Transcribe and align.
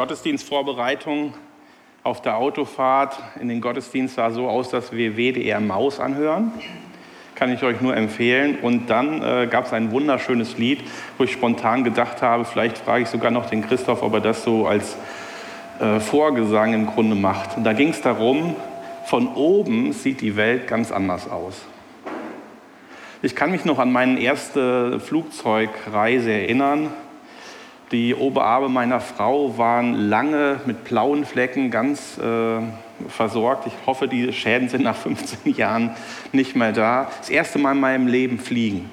Gottesdienstvorbereitung 0.00 1.34
auf 2.04 2.22
der 2.22 2.38
Autofahrt 2.38 3.18
in 3.38 3.48
den 3.48 3.60
Gottesdienst 3.60 4.14
sah 4.14 4.30
so 4.30 4.48
aus, 4.48 4.70
dass 4.70 4.92
wir 4.92 5.18
WDR 5.18 5.60
Maus 5.60 6.00
anhören. 6.00 6.52
Kann 7.34 7.52
ich 7.52 7.62
euch 7.62 7.82
nur 7.82 7.94
empfehlen. 7.94 8.60
Und 8.62 8.88
dann 8.88 9.20
äh, 9.20 9.46
gab 9.46 9.66
es 9.66 9.74
ein 9.74 9.92
wunderschönes 9.92 10.56
Lied, 10.56 10.80
wo 11.18 11.24
ich 11.24 11.32
spontan 11.32 11.84
gedacht 11.84 12.22
habe, 12.22 12.46
vielleicht 12.46 12.78
frage 12.78 13.02
ich 13.02 13.10
sogar 13.10 13.30
noch 13.30 13.50
den 13.50 13.60
Christoph, 13.60 14.02
ob 14.02 14.14
er 14.14 14.20
das 14.20 14.42
so 14.42 14.66
als 14.66 14.96
äh, 15.80 16.00
Vorgesang 16.00 16.72
im 16.72 16.86
Grunde 16.86 17.14
macht. 17.14 17.58
Und 17.58 17.64
da 17.64 17.74
ging 17.74 17.90
es 17.90 18.00
darum, 18.00 18.56
von 19.04 19.28
oben 19.34 19.92
sieht 19.92 20.22
die 20.22 20.34
Welt 20.34 20.66
ganz 20.66 20.92
anders 20.92 21.28
aus. 21.28 21.60
Ich 23.20 23.36
kann 23.36 23.50
mich 23.50 23.66
noch 23.66 23.78
an 23.78 23.92
meine 23.92 24.18
erste 24.18 24.98
Flugzeugreise 24.98 26.32
erinnern. 26.32 26.88
Die 27.92 28.14
Oberarme 28.14 28.68
meiner 28.68 29.00
Frau 29.00 29.58
waren 29.58 29.94
lange 29.94 30.60
mit 30.64 30.84
blauen 30.84 31.24
Flecken 31.24 31.72
ganz 31.72 32.18
äh, 32.18 32.60
versorgt. 33.08 33.66
Ich 33.66 33.72
hoffe, 33.84 34.06
die 34.06 34.32
Schäden 34.32 34.68
sind 34.68 34.84
nach 34.84 34.94
15 35.02 35.54
Jahren 35.54 35.96
nicht 36.30 36.54
mehr 36.54 36.72
da. 36.72 37.10
Das 37.18 37.30
erste 37.30 37.58
Mal 37.58 37.72
in 37.72 37.80
meinem 37.80 38.06
Leben 38.06 38.38
fliegen. 38.38 38.88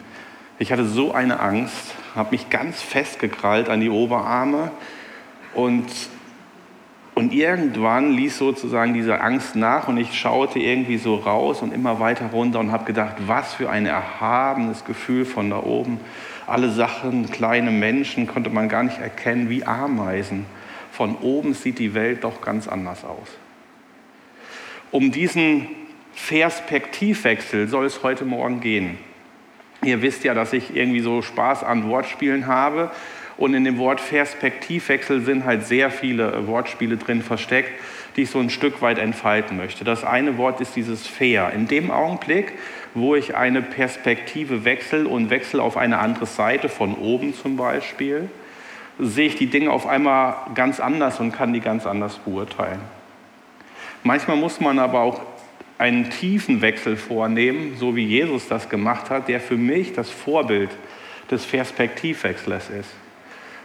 Ich 0.57 0.71
hatte 0.71 0.85
so 0.85 1.11
eine 1.11 1.39
Angst, 1.39 1.93
habe 2.15 2.31
mich 2.31 2.49
ganz 2.49 2.81
festgekrallt 2.81 3.69
an 3.69 3.81
die 3.81 3.91
Oberarme 3.91 4.71
und, 5.53 5.85
und 7.13 7.31
irgendwann 7.31 8.13
ließ 8.13 8.39
sozusagen 8.39 8.95
diese 8.95 9.21
Angst 9.21 9.55
nach 9.55 9.87
und 9.87 9.97
ich 9.97 10.17
schaute 10.19 10.57
irgendwie 10.57 10.97
so 10.97 11.13
raus 11.13 11.61
und 11.61 11.71
immer 11.71 11.99
weiter 11.99 12.31
runter 12.33 12.59
und 12.59 12.71
habe 12.71 12.85
gedacht, 12.85 13.17
was 13.27 13.53
für 13.53 13.69
ein 13.69 13.85
erhabenes 13.85 14.83
Gefühl 14.85 15.25
von 15.25 15.51
da 15.51 15.61
oben 15.61 15.99
alle 16.47 16.71
Sachen, 16.71 17.29
kleine 17.29 17.71
Menschen 17.71 18.25
konnte 18.25 18.49
man 18.49 18.69
gar 18.69 18.83
nicht 18.83 18.99
erkennen 18.99 19.49
wie 19.49 19.65
Ameisen. 19.65 20.45
Von 20.91 21.17
oben 21.17 21.53
sieht 21.53 21.77
die 21.77 21.93
Welt 21.93 22.23
doch 22.23 22.41
ganz 22.41 22.67
anders 22.67 23.03
aus. 23.03 23.27
Um 24.91 25.11
diesen 25.11 25.67
Perspektivwechsel 26.27 27.67
soll 27.67 27.85
es 27.85 28.01
heute 28.01 28.25
Morgen 28.25 28.61
gehen. 28.61 28.97
Ihr 29.83 30.01
wisst 30.01 30.23
ja, 30.23 30.33
dass 30.33 30.53
ich 30.53 30.75
irgendwie 30.75 31.01
so 31.01 31.21
Spaß 31.21 31.63
an 31.63 31.87
Wortspielen 31.87 32.47
habe. 32.47 32.91
Und 33.37 33.53
in 33.53 33.65
dem 33.65 33.77
Wort 33.77 34.01
Perspektivwechsel 34.09 35.21
sind 35.21 35.45
halt 35.45 35.67
sehr 35.67 35.91
viele 35.91 36.47
Wortspiele 36.47 36.97
drin 36.97 37.21
versteckt, 37.21 37.71
die 38.17 38.23
ich 38.23 38.31
so 38.31 38.39
ein 38.39 38.49
Stück 38.49 38.81
weit 38.81 38.97
entfalten 38.97 39.55
möchte. 39.57 39.83
Das 39.83 40.03
eine 40.03 40.37
Wort 40.37 40.59
ist 40.59 40.75
dieses 40.75 41.05
Fair. 41.05 41.51
In 41.53 41.67
dem 41.67 41.91
Augenblick, 41.91 42.53
wo 42.95 43.15
ich 43.15 43.35
eine 43.35 43.61
Perspektive 43.61 44.65
wechsle 44.65 45.07
und 45.07 45.29
wechsle 45.29 45.61
auf 45.61 45.77
eine 45.77 45.99
andere 45.99 46.25
Seite, 46.25 46.67
von 46.67 46.95
oben 46.95 47.35
zum 47.35 47.57
Beispiel, 47.57 48.27
sehe 48.97 49.27
ich 49.27 49.35
die 49.35 49.45
Dinge 49.45 49.71
auf 49.71 49.85
einmal 49.85 50.35
ganz 50.55 50.79
anders 50.79 51.19
und 51.19 51.31
kann 51.31 51.53
die 51.53 51.59
ganz 51.59 51.85
anders 51.85 52.17
beurteilen. 52.17 52.79
Manchmal 54.03 54.37
muss 54.37 54.59
man 54.59 54.79
aber 54.79 55.01
auch 55.01 55.21
einen 55.77 56.09
tiefen 56.09 56.61
Wechsel 56.61 56.97
vornehmen, 56.97 57.75
so 57.77 57.95
wie 57.95 58.05
Jesus 58.05 58.47
das 58.47 58.67
gemacht 58.67 59.11
hat, 59.11 59.27
der 59.27 59.39
für 59.39 59.57
mich 59.57 59.93
das 59.93 60.09
Vorbild 60.09 60.71
des 61.29 61.45
Perspektivwechsels 61.45 62.71
ist. 62.71 62.89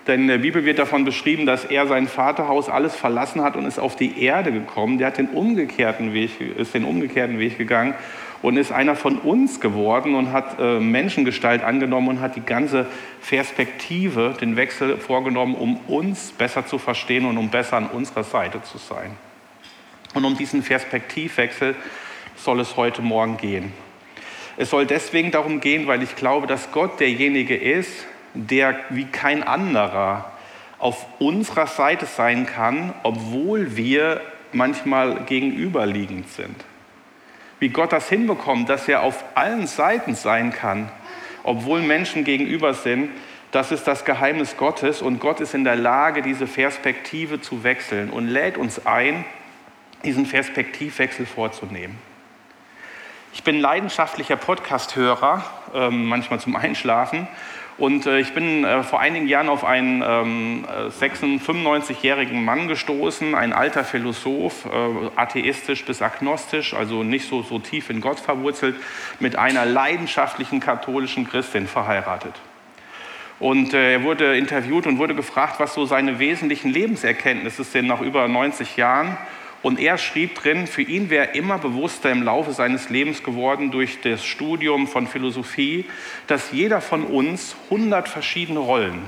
Denn 0.06 0.22
in 0.22 0.28
der 0.28 0.38
Bibel 0.38 0.64
wird 0.64 0.80
davon 0.80 1.04
beschrieben, 1.04 1.46
dass 1.46 1.64
er 1.64 1.86
sein 1.86 2.08
Vaterhaus 2.08 2.68
alles 2.68 2.96
verlassen 2.96 3.42
hat 3.42 3.54
und 3.54 3.66
ist 3.66 3.78
auf 3.78 3.94
die 3.94 4.20
Erde 4.22 4.50
gekommen. 4.50 4.98
Der 4.98 5.08
hat 5.08 5.18
den 5.18 5.28
umgekehrten 5.28 6.12
Weg, 6.12 6.40
ist 6.40 6.74
den 6.74 6.84
umgekehrten 6.84 7.38
Weg 7.38 7.56
gegangen 7.56 7.94
und 8.42 8.56
ist 8.56 8.72
einer 8.72 8.96
von 8.96 9.18
uns 9.18 9.60
geworden 9.60 10.16
und 10.16 10.32
hat 10.32 10.58
äh, 10.58 10.80
Menschengestalt 10.80 11.62
angenommen 11.62 12.08
und 12.08 12.20
hat 12.20 12.34
die 12.34 12.44
ganze 12.44 12.86
Perspektive, 13.28 14.34
den 14.41 14.56
Wechsel 14.56 14.96
vorgenommen, 14.96 15.54
um 15.54 15.76
uns 15.86 16.32
besser 16.32 16.66
zu 16.66 16.78
verstehen 16.78 17.24
und 17.24 17.38
um 17.38 17.50
besser 17.50 17.76
an 17.76 17.86
unserer 17.86 18.24
Seite 18.24 18.60
zu 18.62 18.78
sein. 18.78 19.12
Und 20.14 20.24
um 20.24 20.36
diesen 20.36 20.62
Perspektivwechsel 20.62 21.76
soll 22.36 22.58
es 22.58 22.76
heute 22.76 23.02
Morgen 23.02 23.36
gehen. 23.36 23.72
Es 24.56 24.70
soll 24.70 24.84
deswegen 24.84 25.30
darum 25.30 25.60
gehen, 25.60 25.86
weil 25.86 26.02
ich 26.02 26.16
glaube, 26.16 26.46
dass 26.46 26.72
Gott 26.72 27.00
derjenige 27.00 27.56
ist, 27.56 28.06
der 28.34 28.76
wie 28.91 29.04
kein 29.04 29.43
anderer 29.43 30.32
auf 30.78 31.06
unserer 31.19 31.66
Seite 31.66 32.06
sein 32.06 32.47
kann, 32.47 32.93
obwohl 33.03 33.76
wir 33.76 34.20
manchmal 34.53 35.25
gegenüberliegend 35.25 36.28
sind 36.28 36.56
wie 37.62 37.69
Gott 37.69 37.92
das 37.92 38.09
hinbekommt, 38.09 38.69
dass 38.69 38.88
er 38.88 39.04
auf 39.04 39.22
allen 39.37 39.69
Seiten 39.69 40.16
sein 40.16 40.53
kann, 40.53 40.91
obwohl 41.44 41.81
Menschen 41.81 42.25
gegenüber 42.25 42.75
sind, 42.75 43.10
das 43.53 43.71
ist 43.71 43.84
das 43.84 44.04
Geheimnis 44.04 44.56
Gottes 44.56 45.00
und 45.00 45.21
Gott 45.21 45.41
ist 45.41 45.54
in 45.54 45.62
der 45.62 45.76
Lage, 45.76 46.22
diese 46.22 46.47
Perspektive 46.47 47.41
zu 47.41 47.62
wechseln 47.62 48.10
und 48.10 48.26
lädt 48.26 48.59
uns 48.59 48.84
ein, 48.84 49.25
diesen 50.04 50.28
Perspektivwechsel 50.28 51.25
vorzunehmen. 51.25 51.97
Ich 53.34 53.44
bin 53.44 53.60
leidenschaftlicher 53.60 54.37
Podcast-Hörer, 54.37 55.43
äh, 55.75 55.88
manchmal 55.88 56.38
zum 56.38 56.54
Einschlafen 56.54 57.26
und 57.78 58.04
äh, 58.04 58.19
ich 58.19 58.34
bin 58.34 58.62
äh, 58.65 58.82
vor 58.82 59.00
einigen 59.00 59.26
Jahren 59.26 59.48
auf 59.48 59.65
einen 59.65 60.03
ähm, 60.06 60.66
95-jährigen 61.00 62.44
Mann 62.44 62.69
gestoßen, 62.69 63.34
ein 63.34 63.54
alter 63.54 63.84
Philosoph, 63.84 64.66
äh, 64.66 64.69
atheistisch 65.16 65.82
bis 65.87 66.03
agnostisch, 66.03 66.75
also 66.75 67.04
nicht 67.04 67.26
so, 67.26 67.42
so 67.42 67.59
tief 67.59 67.88
in 67.88 68.03
Gott 68.03 68.21
verwurzelt, 68.21 68.76
mit 69.19 69.37
einer 69.37 69.65
leidenschaftlichen 69.65 70.60
katholischen 70.60 71.26
Christin 71.26 71.66
verheiratet. 71.66 72.34
Und 73.41 73.72
äh, 73.72 73.94
er 73.94 74.03
wurde 74.03 74.37
interviewt 74.37 74.87
und 74.87 74.98
wurde 74.98 75.15
gefragt, 75.15 75.59
was 75.59 75.72
so 75.72 75.87
seine 75.87 76.19
wesentlichen 76.19 76.71
Lebenserkenntnisse 76.71 77.65
sind 77.65 77.87
nach 77.87 78.03
über 78.03 78.28
90 78.28 78.76
Jahren. 78.76 79.16
Und 79.62 79.78
er 79.78 79.96
schrieb 79.96 80.34
drin, 80.34 80.66
für 80.66 80.82
ihn 80.82 81.08
wäre 81.08 81.36
immer 81.36 81.58
bewusster 81.58 82.10
im 82.10 82.22
Laufe 82.22 82.52
seines 82.52 82.90
Lebens 82.90 83.22
geworden 83.22 83.70
durch 83.70 84.00
das 84.00 84.24
Studium 84.24 84.88
von 84.88 85.06
Philosophie, 85.06 85.84
dass 86.26 86.50
jeder 86.50 86.80
von 86.80 87.04
uns 87.04 87.54
100 87.70 88.08
verschiedene 88.08 88.58
Rollen 88.58 89.04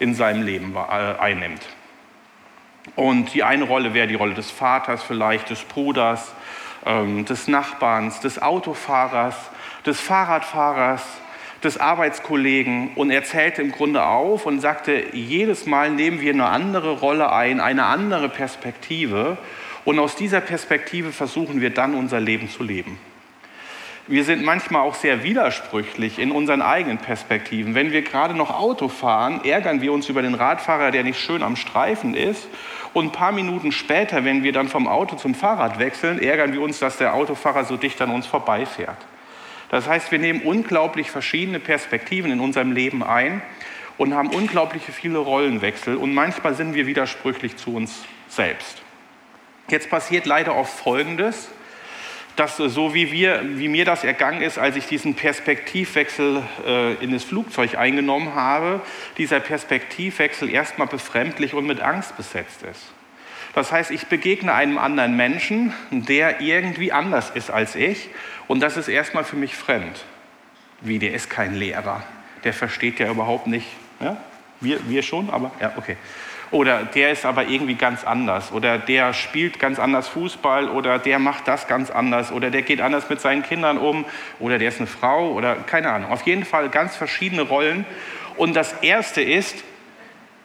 in 0.00 0.14
seinem 0.14 0.42
Leben 0.42 0.74
äh, 0.74 0.78
einnimmt. 0.78 1.62
Und 2.96 3.34
die 3.34 3.44
eine 3.44 3.64
Rolle 3.64 3.94
wäre 3.94 4.08
die 4.08 4.16
Rolle 4.16 4.34
des 4.34 4.50
Vaters, 4.50 5.02
vielleicht 5.02 5.50
des 5.50 5.62
Bruders, 5.62 6.34
ähm, 6.84 7.24
des 7.24 7.46
Nachbarns, 7.46 8.20
des 8.20 8.42
Autofahrers, 8.42 9.36
des 9.86 10.00
Fahrradfahrers, 10.00 11.02
des 11.62 11.78
Arbeitskollegen 11.78 12.92
und 12.94 13.10
er 13.10 13.24
zählte 13.24 13.62
im 13.62 13.72
Grunde 13.72 14.04
auf 14.04 14.44
und 14.44 14.60
sagte, 14.60 15.02
jedes 15.14 15.64
Mal 15.64 15.90
nehmen 15.90 16.20
wir 16.20 16.32
eine 16.32 16.46
andere 16.46 16.98
Rolle 16.98 17.32
ein, 17.32 17.58
eine 17.58 17.86
andere 17.86 18.28
Perspektive 18.28 19.38
und 19.84 19.98
aus 19.98 20.16
dieser 20.16 20.40
Perspektive 20.40 21.12
versuchen 21.12 21.60
wir 21.60 21.70
dann 21.70 21.94
unser 21.94 22.20
Leben 22.20 22.48
zu 22.48 22.62
leben. 22.62 22.98
Wir 24.06 24.24
sind 24.24 24.44
manchmal 24.44 24.82
auch 24.82 24.94
sehr 24.94 25.24
widersprüchlich 25.24 26.18
in 26.18 26.30
unseren 26.30 26.60
eigenen 26.60 26.98
Perspektiven. 26.98 27.74
Wenn 27.74 27.90
wir 27.90 28.02
gerade 28.02 28.34
noch 28.34 28.50
Auto 28.50 28.88
fahren, 28.88 29.40
ärgern 29.44 29.80
wir 29.80 29.94
uns 29.94 30.10
über 30.10 30.20
den 30.20 30.34
Radfahrer, 30.34 30.90
der 30.90 31.04
nicht 31.04 31.18
schön 31.18 31.42
am 31.42 31.56
Streifen 31.56 32.14
ist. 32.14 32.46
Und 32.92 33.06
ein 33.06 33.12
paar 33.12 33.32
Minuten 33.32 33.72
später, 33.72 34.22
wenn 34.26 34.42
wir 34.42 34.52
dann 34.52 34.68
vom 34.68 34.86
Auto 34.86 35.16
zum 35.16 35.34
Fahrrad 35.34 35.78
wechseln, 35.78 36.20
ärgern 36.20 36.52
wir 36.52 36.60
uns, 36.60 36.80
dass 36.80 36.98
der 36.98 37.14
Autofahrer 37.14 37.64
so 37.64 37.78
dicht 37.78 38.00
an 38.02 38.10
uns 38.10 38.26
vorbeifährt. 38.26 38.98
Das 39.70 39.88
heißt, 39.88 40.12
wir 40.12 40.18
nehmen 40.18 40.42
unglaublich 40.42 41.10
verschiedene 41.10 41.58
Perspektiven 41.58 42.30
in 42.30 42.40
unserem 42.40 42.72
Leben 42.72 43.02
ein 43.02 43.40
und 43.96 44.12
haben 44.12 44.28
unglaublich 44.28 44.82
viele 44.82 45.18
Rollenwechsel. 45.18 45.96
Und 45.96 46.12
manchmal 46.12 46.54
sind 46.54 46.74
wir 46.74 46.86
widersprüchlich 46.86 47.56
zu 47.56 47.74
uns 47.74 48.04
selbst. 48.28 48.83
Jetzt 49.68 49.90
passiert 49.90 50.26
leider 50.26 50.54
oft 50.54 50.78
Folgendes, 50.78 51.48
dass 52.36 52.56
so 52.56 52.94
wie, 52.94 53.12
wir, 53.12 53.42
wie 53.44 53.68
mir 53.68 53.84
das 53.84 54.04
ergangen 54.04 54.42
ist, 54.42 54.58
als 54.58 54.76
ich 54.76 54.86
diesen 54.86 55.14
Perspektivwechsel 55.14 56.42
äh, 56.66 56.94
in 56.94 57.12
das 57.12 57.24
Flugzeug 57.24 57.76
eingenommen 57.76 58.34
habe, 58.34 58.80
dieser 59.18 59.40
Perspektivwechsel 59.40 60.50
erstmal 60.50 60.88
befremdlich 60.88 61.54
und 61.54 61.66
mit 61.66 61.80
Angst 61.80 62.16
besetzt 62.16 62.62
ist. 62.62 62.92
Das 63.54 63.70
heißt, 63.70 63.92
ich 63.92 64.08
begegne 64.08 64.52
einem 64.52 64.78
anderen 64.78 65.16
Menschen, 65.16 65.72
der 65.90 66.40
irgendwie 66.40 66.90
anders 66.90 67.30
ist 67.30 67.50
als 67.50 67.76
ich 67.76 68.08
und 68.48 68.60
das 68.60 68.76
ist 68.76 68.88
erstmal 68.88 69.22
für 69.22 69.36
mich 69.36 69.54
fremd. 69.54 70.04
Wie, 70.80 70.98
der 70.98 71.14
ist 71.14 71.30
kein 71.30 71.54
Lehrer, 71.54 72.02
der 72.42 72.52
versteht 72.52 72.98
ja 72.98 73.08
überhaupt 73.08 73.46
nicht. 73.46 73.68
Ja? 74.00 74.16
Wir, 74.60 74.88
wir 74.88 75.02
schon, 75.02 75.30
aber 75.30 75.50
ja, 75.60 75.72
okay. 75.76 75.96
Oder 76.50 76.84
der 76.84 77.10
ist 77.10 77.24
aber 77.24 77.48
irgendwie 77.48 77.74
ganz 77.74 78.04
anders. 78.04 78.52
Oder 78.52 78.78
der 78.78 79.12
spielt 79.12 79.58
ganz 79.58 79.80
anders 79.80 80.06
Fußball. 80.08 80.68
Oder 80.68 81.00
der 81.00 81.18
macht 81.18 81.48
das 81.48 81.66
ganz 81.66 81.90
anders. 81.90 82.30
Oder 82.30 82.50
der 82.50 82.62
geht 82.62 82.80
anders 82.80 83.08
mit 83.08 83.20
seinen 83.20 83.42
Kindern 83.42 83.76
um. 83.76 84.04
Oder 84.38 84.58
der 84.58 84.68
ist 84.68 84.78
eine 84.78 84.86
Frau. 84.86 85.32
Oder 85.32 85.56
keine 85.56 85.90
Ahnung. 85.90 86.12
Auf 86.12 86.22
jeden 86.22 86.44
Fall 86.44 86.68
ganz 86.68 86.94
verschiedene 86.94 87.42
Rollen. 87.42 87.84
Und 88.36 88.54
das 88.54 88.72
Erste 88.82 89.20
ist, 89.20 89.64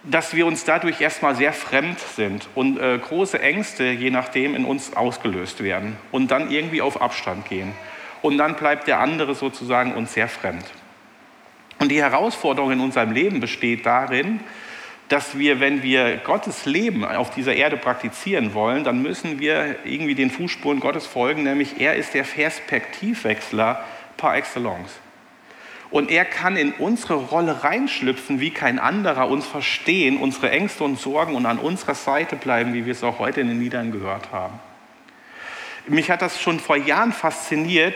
dass 0.04 0.34
wir 0.34 0.46
uns 0.46 0.64
dadurch 0.64 1.02
erstmal 1.02 1.36
sehr 1.36 1.54
fremd 1.54 2.00
sind 2.00 2.48
und 2.56 2.80
äh, 2.80 2.98
große 2.98 3.40
Ängste, 3.40 3.84
je 3.92 4.10
nachdem, 4.10 4.56
in 4.56 4.66
uns 4.66 4.96
ausgelöst 4.96 5.62
werden 5.62 5.98
und 6.12 6.32
dann 6.32 6.50
irgendwie 6.50 6.82
auf 6.82 7.02
Abstand 7.02 7.48
gehen. 7.50 7.74
Und 8.22 8.38
dann 8.38 8.56
bleibt 8.56 8.88
der 8.88 9.00
andere 9.00 9.36
sozusagen 9.36 9.94
uns 9.94 10.14
sehr 10.14 10.28
fremd. 10.28 10.66
Und 11.80 11.90
die 11.90 12.02
Herausforderung 12.02 12.72
in 12.72 12.80
unserem 12.82 13.12
Leben 13.12 13.40
besteht 13.40 13.86
darin, 13.86 14.42
dass 15.08 15.38
wir, 15.40 15.60
wenn 15.60 15.82
wir 15.82 16.18
Gottes 16.18 16.66
Leben 16.66 17.04
auf 17.04 17.32
dieser 17.32 17.56
Erde 17.56 17.78
praktizieren 17.78 18.54
wollen, 18.54 18.84
dann 18.84 19.02
müssen 19.02 19.40
wir 19.40 19.78
irgendwie 19.84 20.14
den 20.14 20.30
Fußspuren 20.30 20.80
Gottes 20.80 21.08
folgen, 21.08 21.44
nämlich 21.44 21.80
er 21.82 21.96
ist 21.96 22.14
der 22.14 22.24
Perspektivwechsler 22.24 23.84
par 24.18 24.36
excellence. 24.36 25.00
Und 25.90 26.12
er 26.12 26.26
kann 26.26 26.56
in 26.56 26.74
unsere 26.74 27.16
Rolle 27.16 27.64
reinschlüpfen, 27.64 28.40
wie 28.40 28.52
kein 28.52 28.78
anderer, 28.78 29.28
uns 29.28 29.48
verstehen, 29.48 30.18
unsere 30.18 30.52
Ängste 30.52 30.84
und 30.84 31.00
Sorgen 31.00 31.34
und 31.34 31.48
an 31.48 31.58
unserer 31.58 31.96
Seite 31.96 32.36
bleiben, 32.36 32.76
wie 32.76 32.86
wir 32.86 32.92
es 32.92 33.04
auch 33.04 33.18
heute 33.18 33.42
in 33.42 33.48
den 33.48 33.60
Liedern 33.60 33.92
gehört 33.92 34.32
haben. 34.32 34.60
Mich 35.88 36.12
hat 36.12 36.22
das 36.22 36.40
schon 36.40 36.60
vor 36.60 36.76
Jahren 36.76 37.12
fasziniert, 37.12 37.96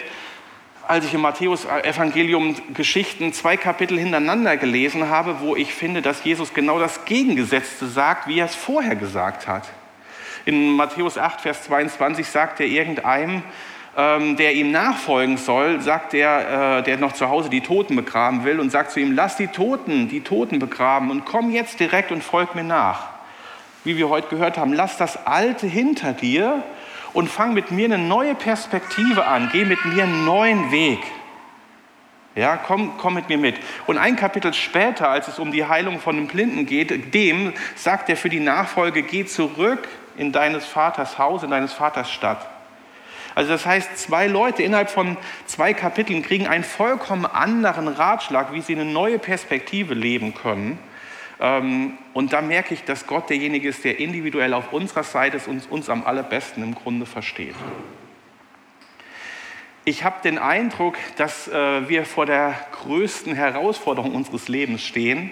als 0.88 1.06
ich 1.06 1.14
im 1.14 1.22
Matthäus-Evangelium 1.22 2.56
Geschichten 2.74 3.32
zwei 3.34 3.58
Kapitel 3.58 3.98
hintereinander 3.98 4.58
gelesen 4.58 5.10
habe, 5.10 5.38
wo 5.40 5.56
ich 5.56 5.74
finde, 5.74 6.02
dass 6.02 6.24
Jesus 6.24 6.54
genau 6.54 6.80
das 6.80 7.06
Gegengesetzte 7.06 7.88
sagt, 7.88 8.28
wie 8.28 8.40
er 8.40 8.46
es 8.46 8.56
vorher 8.56 8.96
gesagt 8.96 9.48
hat. 9.48 9.70
In 10.46 10.72
Matthäus 10.72 11.18
8, 11.18 11.42
Vers 11.42 11.64
22 11.64 12.28
sagt 12.28 12.60
er 12.60 12.66
irgendeinem, 12.66 13.44
ähm, 13.96 14.36
der 14.36 14.56
ihm 14.56 14.72
nachfolgen 14.72 15.38
soll, 15.38 15.80
sagt 15.80 16.14
er, 16.14 16.80
äh, 16.80 16.84
der 16.84 16.98
noch 16.98 17.14
zu 17.14 17.30
Hause 17.30 17.50
die 17.50 17.62
Toten 17.62 17.96
begraben 17.96 18.44
will 18.44 18.60
und 18.60 18.72
sagt 18.72 18.92
zu 18.92 19.00
ihm, 19.00 19.14
lass 19.14 19.38
die 19.38 19.48
Toten, 19.48 20.10
die 20.10 20.22
Toten 20.22 20.60
begraben 20.60 21.12
und 21.12 21.26
komm 21.26 21.52
jetzt 21.52 21.80
direkt 21.80 22.12
und 22.12 22.24
folg 22.24 22.56
mir 22.56 22.64
nach. 22.64 23.10
Wie 23.84 23.98
wir 23.98 24.10
heute 24.10 24.30
gehört 24.30 24.58
haben, 24.58 24.74
lass 24.74 24.98
das 24.98 25.28
Alte 25.28 25.68
hinter 25.68 26.14
dir 26.14 26.64
und 27.14 27.30
fang 27.30 27.54
mit 27.54 27.72
mir 27.72 27.86
eine 27.86 27.98
neue 27.98 28.36
Perspektive 28.36 29.26
an, 29.26 29.50
geh 29.52 29.66
mit 29.66 29.84
mir 29.86 30.04
einen 30.04 30.26
neuen 30.26 30.72
Weg. 30.72 31.00
Ja, 32.36 32.58
komm, 32.58 32.98
komm 32.98 33.14
mit 33.14 33.30
mir 33.30 33.38
mit. 33.38 33.56
Und 33.86 34.00
ein 34.00 34.16
Kapitel 34.16 34.54
später, 34.54 35.10
als 35.10 35.28
es 35.28 35.38
um 35.38 35.52
die 35.52 35.66
Heilung 35.66 36.00
von 36.00 36.18
einem 36.18 36.28
Blinden 36.28 36.66
geht, 36.66 37.14
dem 37.14 37.54
sagt 37.76 38.10
er 38.10 38.18
für 38.18 38.30
die 38.30 38.40
Nachfolge, 38.40 39.04
geh 39.04 39.26
zurück 39.26 39.88
in 40.18 40.32
deines 40.32 40.66
Vaters 40.66 41.20
Haus, 41.20 41.44
in 41.44 41.52
deines 41.52 41.74
Vaters 41.74 42.12
Stadt. 42.12 42.48
Also 43.36 43.52
das 43.52 43.66
heißt, 43.66 43.98
zwei 43.98 44.28
Leute 44.28 44.64
innerhalb 44.64 44.90
von 44.90 45.18
zwei 45.46 45.74
Kapiteln 45.74 46.24
kriegen 46.24 46.48
einen 46.48 46.64
vollkommen 46.64 47.26
anderen 47.26 47.88
Ratschlag, 47.88 48.54
wie 48.54 48.62
sie 48.62 48.74
eine 48.74 48.86
neue 48.86 49.20
Perspektive 49.20 49.94
leben 49.94 50.34
können. 50.34 50.80
Ähm, 51.44 51.98
und 52.14 52.32
da 52.32 52.42
merke 52.42 52.74
ich, 52.74 52.86
dass 52.86 53.06
Gott 53.06 53.30
derjenige 53.30 53.68
ist, 53.68 53.84
der 53.84 54.00
individuell 54.00 54.54
auf 54.54 54.72
unserer 54.72 55.04
Seite 55.04 55.38
ist 55.38 55.48
und 55.48 55.70
uns 55.70 55.90
am 55.90 56.06
allerbesten 56.06 56.64
im 56.64 56.74
Grunde 56.74 57.06
versteht. 57.06 57.56
Ich 59.84 60.06
habe 60.06 60.22
den 60.24 60.40
Eindruck, 60.40 60.96
dass 61.18 61.50
äh, 61.50 61.90
wir 61.90 62.06
vor 62.06 62.26
der 62.26 62.56
größten 62.84 63.36
Herausforderung 63.36 64.16
unseres 64.16 64.48
Lebens 64.48 64.82
stehen, 64.82 65.32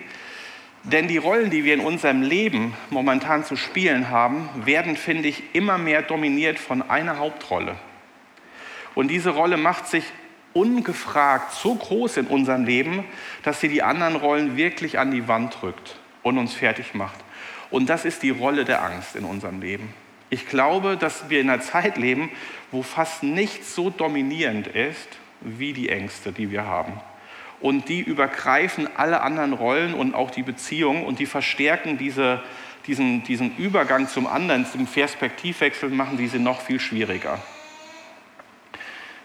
denn 0.83 1.07
die 1.07 1.17
Rollen, 1.17 1.49
die 1.49 1.63
wir 1.63 1.75
in 1.75 1.79
unserem 1.79 2.21
Leben 2.21 2.73
momentan 2.89 3.45
zu 3.45 3.55
spielen 3.55 4.09
haben, 4.09 4.49
werden, 4.65 4.97
finde 4.97 5.29
ich, 5.29 5.43
immer 5.53 5.77
mehr 5.77 6.01
dominiert 6.01 6.59
von 6.59 6.81
einer 6.81 7.19
Hauptrolle. 7.19 7.77
Und 8.95 9.07
diese 9.07 9.29
Rolle 9.29 9.55
macht 9.55 9.87
sich 9.87 10.03
ungefragt 10.53 11.53
so 11.53 11.75
groß 11.75 12.17
in 12.17 12.27
unserem 12.27 12.65
Leben, 12.65 13.05
dass 13.43 13.61
sie 13.61 13.69
die 13.69 13.83
anderen 13.83 14.17
Rollen 14.17 14.57
wirklich 14.57 14.99
an 14.99 15.11
die 15.11 15.29
Wand 15.29 15.61
drückt 15.61 16.00
und 16.23 16.37
uns 16.37 16.53
fertig 16.53 16.93
macht. 16.93 17.19
Und 17.69 17.89
das 17.89 18.05
ist 18.05 18.23
die 18.23 18.29
Rolle 18.29 18.65
der 18.65 18.83
Angst 18.83 19.15
in 19.15 19.23
unserem 19.23 19.61
Leben. 19.61 19.93
Ich 20.29 20.47
glaube, 20.47 20.97
dass 20.97 21.29
wir 21.29 21.41
in 21.41 21.49
einer 21.49 21.61
Zeit 21.61 21.97
leben, 21.97 22.29
wo 22.71 22.83
fast 22.83 23.23
nichts 23.23 23.75
so 23.75 23.89
dominierend 23.89 24.67
ist 24.67 25.09
wie 25.41 25.73
die 25.73 25.89
Ängste, 25.89 26.31
die 26.31 26.51
wir 26.51 26.65
haben. 26.65 26.93
Und 27.59 27.89
die 27.89 27.99
übergreifen 27.99 28.87
alle 28.95 29.21
anderen 29.21 29.53
Rollen 29.53 29.93
und 29.93 30.15
auch 30.15 30.31
die 30.31 30.43
Beziehungen 30.43 31.05
und 31.05 31.19
die 31.19 31.25
verstärken 31.25 31.97
diese, 31.97 32.41
diesen, 32.87 33.23
diesen 33.23 33.55
Übergang 33.57 34.07
zum 34.07 34.25
anderen, 34.25 34.65
zum 34.65 34.87
Perspektivwechsel, 34.87 35.89
machen 35.89 36.17
diese 36.17 36.39
noch 36.39 36.61
viel 36.61 36.79
schwieriger. 36.79 37.39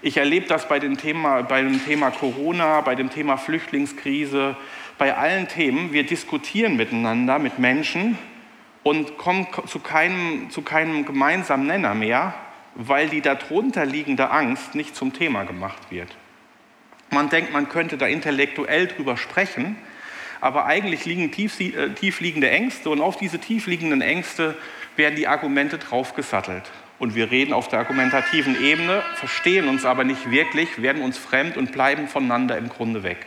Ich 0.03 0.19
erlebe 0.19 0.47
das 0.47 0.69
bei 0.69 0.79
dem, 0.79 0.99
Thema, 0.99 1.43
bei 1.43 1.63
dem 1.63 1.83
Thema 1.85 2.11
Corona, 2.11 2.81
bei 2.83 2.95
dem 2.95 3.11
Thema 3.11 3.39
Flüchtlingskrise, 3.39 4.57
bei 4.99 5.15
allen 5.17 5.49
Themen. 5.49 5.93
Wir 5.93 6.05
diskutieren 6.05 6.77
miteinander 6.77 7.39
mit 7.39 7.59
Menschen 7.59 8.19
und 8.83 9.19
kommen 9.19 9.47
zu 9.67 9.81
keinem, 9.81 10.51
zu 10.51 10.63
keinem 10.63 11.05
gemeinsamen 11.05 11.67
Nenner 11.67 11.95
mehr, 11.95 12.35
weil 12.75 13.09
die 13.09 13.21
darunter 13.21 13.85
liegende 13.85 14.31
Angst 14.31 14.75
nicht 14.75 14.95
zum 14.95 15.13
Thema 15.13 15.45
gemacht 15.45 15.91
wird. 15.91 16.17
Man 17.11 17.29
denkt, 17.29 17.53
man 17.53 17.69
könnte 17.69 17.97
da 17.97 18.07
intellektuell 18.07 18.87
drüber 18.89 19.17
sprechen, 19.17 19.77
aber 20.41 20.67
eigentlich 20.67 21.05
liegen 21.05 21.31
tief, 21.31 21.59
äh, 21.61 21.91
tiefliegende 21.91 22.51
Ängste 22.51 22.91
und 22.91 23.01
auf 23.01 23.17
diese 23.17 23.39
tiefliegenden 23.39 24.03
Ängste 24.03 24.57
werden 24.97 25.17
die 25.17 25.29
Argumente 25.29 25.79
draufgesattelt 25.79 26.65
und 26.99 27.15
wir 27.15 27.31
reden 27.31 27.53
auf 27.53 27.69
der 27.69 27.81
argumentativen 27.81 28.61
Ebene, 28.63 29.03
verstehen 29.15 29.69
uns 29.69 29.85
aber 29.85 30.05
nicht 30.05 30.31
wirklich, 30.31 30.81
werden 30.81 31.03
uns 31.03 31.19
fremd 31.19 31.57
und 31.57 31.73
bleiben 31.73 32.09
voneinander 32.09 32.57
im 32.57 32.69
Grunde 32.69 33.03
weg. 33.03 33.27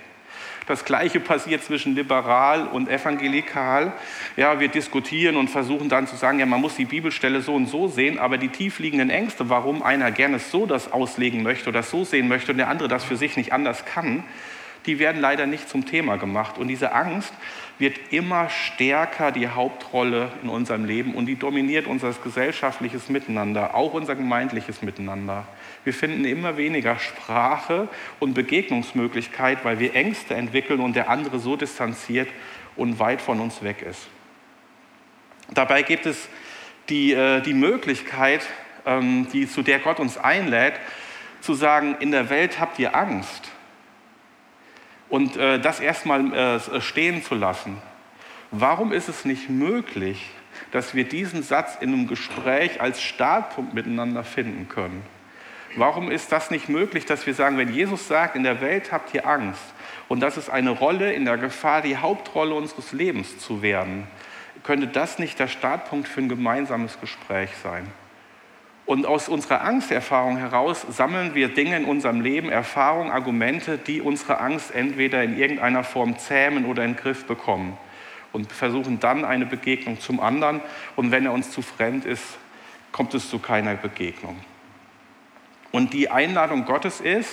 Das 0.70 0.86
Gleiche 0.86 1.20
passiert 1.20 1.64
zwischen 1.64 1.96
liberal 1.96 2.68
und 2.68 2.90
evangelikal. 2.90 3.92
Ja, 4.38 4.60
wir 4.60 4.68
diskutieren 4.68 5.36
und 5.36 5.50
versuchen 5.50 5.90
dann 5.90 6.06
zu 6.06 6.16
sagen, 6.16 6.38
ja, 6.38 6.46
man 6.46 6.62
muss 6.62 6.76
die 6.76 6.86
Bibelstelle 6.86 7.42
so 7.42 7.56
und 7.56 7.66
so 7.66 7.88
sehen, 7.88 8.20
aber 8.20 8.38
die 8.38 8.50
tiefliegenden 8.50 9.10
Ängste, 9.10 9.50
warum 9.50 9.82
einer 9.82 10.12
gerne 10.12 10.38
so 10.38 10.68
das 10.68 10.92
auslegen 10.92 11.42
möchte 11.42 11.70
oder 11.70 11.82
so 11.82 12.06
sehen 12.06 12.28
möchte 12.28 12.52
und 12.52 12.60
der 12.60 12.68
andere 12.68 12.88
das 12.88 13.04
für 13.04 13.18
sich 13.18 13.36
nicht 13.36 13.52
anders 13.52 13.84
kann, 13.86 14.24
die 14.86 15.00
werden 15.00 15.20
leider 15.20 15.48
nicht 15.48 15.68
zum 15.68 15.88
Thema 15.88 16.18
gemacht. 16.18 16.60
Und 16.60 16.68
diese 16.68 16.92
Angst 16.92 17.34
wird 17.80 17.98
immer 18.12 18.50
stärker 18.50 19.32
die 19.32 19.48
Hauptrolle 19.48 20.32
in 20.44 20.50
unserem 20.50 20.86
Leben 20.86 21.16
und 21.16 21.26
die 21.26 21.36
dominiert 21.36 21.88
unser 21.88 22.14
gesellschaftliches 22.14 23.10
Miteinander, 23.10 23.74
auch 23.74 23.96
unser 23.96 24.16
gemeindliches 24.16 24.84
Miteinander. 24.84 25.48
Wir 25.84 25.94
finden 25.94 26.26
immer 26.26 26.58
weniger 26.58 27.00
Sprache 27.00 27.88
und 28.20 28.34
Begegnungsmöglichkeit, 28.34 29.64
weil 29.64 29.80
wir 29.80 29.96
Ängste 29.96 30.36
entwickeln 30.36 30.80
und 30.82 30.96
der 30.96 31.10
andere 31.10 31.40
so 31.40 31.56
distanziert 31.56 32.28
und 32.76 33.00
weit 33.00 33.22
von 33.22 33.40
uns 33.40 33.64
weg 33.64 33.82
ist. 33.82 34.08
Dabei 35.52 35.82
gibt 35.82 36.06
es 36.06 36.28
die, 36.90 37.14
äh, 37.14 37.42
die 37.42 37.54
Möglichkeit, 37.54 38.46
ähm, 38.86 39.28
die, 39.32 39.48
zu 39.48 39.62
der 39.62 39.80
Gott 39.80 40.00
uns 40.00 40.18
einlädt, 40.18 40.74
zu 41.42 41.54
sagen, 41.54 41.96
in 42.00 42.12
der 42.12 42.30
Welt 42.30 42.60
habt 42.60 42.80
ihr 42.80 42.96
Angst. 42.96 43.52
Und 45.08 45.38
äh, 45.38 45.60
das 45.60 45.80
erstmal 45.80 46.34
äh, 46.34 46.82
stehen 46.82 47.24
zu 47.24 47.36
lassen. 47.36 47.82
Warum 48.52 48.92
ist 48.92 49.10
es 49.10 49.26
nicht 49.26 49.50
möglich, 49.50 50.30
dass 50.72 50.94
wir 50.94 51.04
diesen 51.04 51.42
Satz 51.42 51.78
in 51.80 51.94
einem 51.94 52.08
Gespräch 52.08 52.82
als 52.82 53.02
Startpunkt 53.02 53.74
miteinander 53.74 54.24
finden 54.24 54.68
können? 54.70 55.04
Warum 55.76 56.10
ist 56.10 56.32
das 56.32 56.52
nicht 56.52 56.68
möglich, 56.68 57.06
dass 57.06 57.26
wir 57.28 57.34
sagen, 57.34 57.58
wenn 57.58 57.74
Jesus 57.74 58.08
sagt, 58.08 58.36
in 58.36 58.44
der 58.44 58.60
Welt 58.62 58.92
habt 58.92 59.14
ihr 59.14 59.28
Angst 59.28 59.62
und 60.08 60.20
das 60.20 60.38
ist 60.38 60.50
eine 60.50 60.72
Rolle 60.72 61.14
in 61.14 61.26
der 61.26 61.38
Gefahr, 61.38 61.82
die 61.82 61.98
Hauptrolle 61.98 62.56
unseres 62.56 62.92
Lebens 62.92 63.38
zu 63.38 63.62
werden, 63.62 64.08
könnte 64.64 64.88
das 64.88 65.20
nicht 65.20 65.40
der 65.40 65.48
Startpunkt 65.48 66.08
für 66.08 66.22
ein 66.22 66.30
gemeinsames 66.30 67.00
Gespräch 67.00 67.52
sein? 67.62 67.88
Und 68.90 69.06
aus 69.06 69.30
unserer 69.30 69.62
Angsterfahrung 69.62 70.38
heraus 70.38 70.84
sammeln 70.90 71.36
wir 71.36 71.50
Dinge 71.50 71.78
in 71.78 71.86
unserem 71.86 72.22
Leben, 72.22 72.50
Erfahrungen, 72.50 73.12
Argumente, 73.12 73.78
die 73.78 74.02
unsere 74.02 74.40
Angst 74.40 74.74
entweder 74.74 75.24
in 75.24 75.38
irgendeiner 75.38 75.84
Form 75.84 76.18
zähmen 76.18 76.66
oder 76.66 76.84
in 76.84 76.94
den 76.94 76.98
Griff 76.98 77.26
bekommen. 77.26 77.78
Und 78.32 78.52
versuchen 78.52 79.00
dann 79.00 79.26
eine 79.26 79.46
Begegnung 79.46 80.00
zum 80.00 80.20
anderen. 80.20 80.62
Und 80.96 81.12
wenn 81.12 81.26
er 81.26 81.34
uns 81.34 81.52
zu 81.52 81.62
fremd 81.62 82.06
ist, 82.06 82.40
kommt 82.92 83.14
es 83.14 83.30
zu 83.30 83.38
keiner 83.38 83.76
Begegnung. 83.76 84.40
Und 85.72 85.94
die 85.94 86.10
Einladung 86.10 86.66
Gottes 86.66 87.00
ist, 87.00 87.30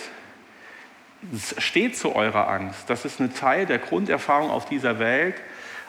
steht 1.58 1.96
zu 1.96 2.14
eurer 2.14 2.48
Angst. 2.48 2.88
Das 2.88 3.04
ist 3.04 3.20
ein 3.20 3.34
Teil 3.34 3.66
der 3.66 3.78
Grunderfahrung 3.78 4.50
auf 4.50 4.66
dieser 4.66 4.98
Welt. 4.98 5.36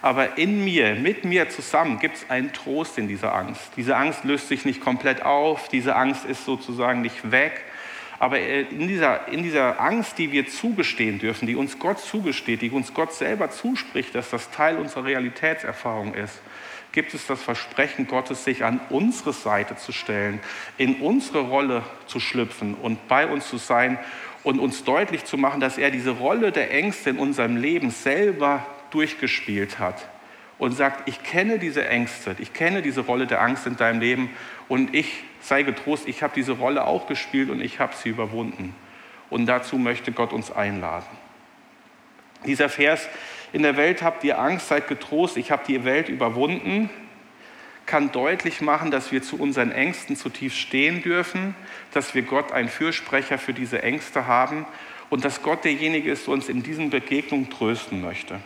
Aber 0.02 0.38
in 0.38 0.64
mir, 0.64 0.96
mit 0.96 1.26
mir 1.26 1.50
zusammen 1.50 2.00
gibt 2.00 2.18
es 2.18 2.30
einen 2.30 2.54
Trost 2.54 2.98
in 2.98 3.08
dieser 3.08 3.34
Angst. 3.34 3.72
Diese 3.76 3.98
Angst 3.98 4.24
löst 4.24 4.48
sich 4.48 4.64
nicht 4.64 4.80
komplett 4.80 5.24
auf, 5.24 5.70
diese 5.70 5.96
Angst 5.96 6.26
ist 6.26 6.46
sozusagen 6.46 7.02
nicht 7.02 7.32
weg, 7.32 7.64
Aber 8.20 8.40
äh, 8.40 8.62
in 8.62 8.88
dieser, 8.88 9.28
in 9.28 9.44
dieser 9.44 9.80
Angst, 9.80 10.18
die 10.18 10.32
wir 10.32 10.48
zugestehen 10.48 11.20
dürfen, 11.20 11.48
die 11.48 11.56
uns 11.56 11.78
Gott 11.80 12.00
zugesteht, 12.00 12.62
die 12.62 12.70
uns 12.72 12.94
Gott 12.94 13.14
selber 13.14 13.50
zuspricht, 13.52 14.16
dass 14.16 14.30
das 14.30 14.50
Teil 14.52 14.78
unserer 14.78 15.06
Realitätserfahrung 15.06 16.14
ist, 16.14 16.40
gibt 16.98 17.14
es 17.14 17.28
das 17.28 17.44
Versprechen 17.44 18.08
Gottes, 18.08 18.44
sich 18.44 18.64
an 18.64 18.82
unsere 18.90 19.32
Seite 19.32 19.76
zu 19.76 19.92
stellen, 19.92 20.40
in 20.80 20.96
unsere 20.96 21.42
Rolle 21.42 21.84
zu 22.08 22.20
schlüpfen 22.20 22.74
und 22.74 23.08
bei 23.08 23.28
uns 23.28 23.48
zu 23.48 23.58
sein 23.58 24.00
und 24.42 24.58
uns 24.60 24.84
deutlich 24.84 25.24
zu 25.24 25.38
machen, 25.38 25.60
dass 25.60 25.78
er 25.78 25.92
diese 25.92 26.10
Rolle 26.10 26.52
der 26.52 26.74
Ängste 26.74 27.12
in 27.12 27.20
unserem 27.20 27.56
Leben 27.56 27.92
selber 27.92 28.66
durchgespielt 28.90 29.78
hat 29.78 30.10
und 30.58 30.72
sagt, 30.72 31.08
ich 31.08 31.22
kenne 31.22 31.60
diese 31.60 31.88
Ängste, 31.88 32.36
ich 32.40 32.54
kenne 32.54 32.82
diese 32.82 33.02
Rolle 33.02 33.28
der 33.28 33.44
Angst 33.44 33.68
in 33.68 33.78
deinem 33.78 34.00
Leben 34.00 34.32
und 34.68 34.96
ich 34.96 35.24
sei 35.40 35.62
getrost, 35.62 36.08
ich 36.08 36.24
habe 36.24 36.34
diese 36.36 36.54
Rolle 36.54 36.84
auch 36.88 37.06
gespielt 37.06 37.52
und 37.52 37.62
ich 37.62 37.80
habe 37.80 37.94
sie 37.96 38.10
überwunden. 38.10 38.74
Und 39.30 39.46
dazu 39.46 39.78
möchte 39.78 40.12
Gott 40.14 40.34
uns 40.34 40.52
einladen. 40.52 41.06
Dieser 42.48 42.70
Vers, 42.70 43.08
in 43.54 43.64
der 43.64 43.78
Welt 43.78 44.02
habt 44.02 44.24
ihr 44.24 44.40
Angst, 44.40 44.68
seid 44.68 44.88
getrost, 44.88 45.38
ich 45.38 45.52
habe 45.52 45.64
die 45.68 45.84
Welt 45.84 46.10
überwunden, 46.10 46.90
kann 47.86 48.12
deutlich 48.12 48.62
machen, 48.62 48.92
dass 48.92 49.12
wir 49.12 49.24
zu 49.24 49.40
unseren 49.40 49.72
Ängsten 49.72 50.16
zutiefst 50.16 50.60
stehen 50.60 51.02
dürfen, 51.02 51.56
dass 51.94 52.14
wir 52.14 52.22
Gott 52.24 52.52
einen 52.52 52.70
Fürsprecher 52.70 53.38
für 53.38 53.54
diese 53.54 53.82
Ängste 53.82 54.28
haben 54.28 54.66
und 55.10 55.24
dass 55.24 55.42
Gott 55.42 55.64
derjenige 55.64 56.12
ist, 56.12 56.28
der 56.28 56.34
uns 56.34 56.50
in 56.50 56.64
diesen 56.64 56.90
Begegnungen 56.90 57.50
trösten 57.50 58.02
möchte. 58.02 58.40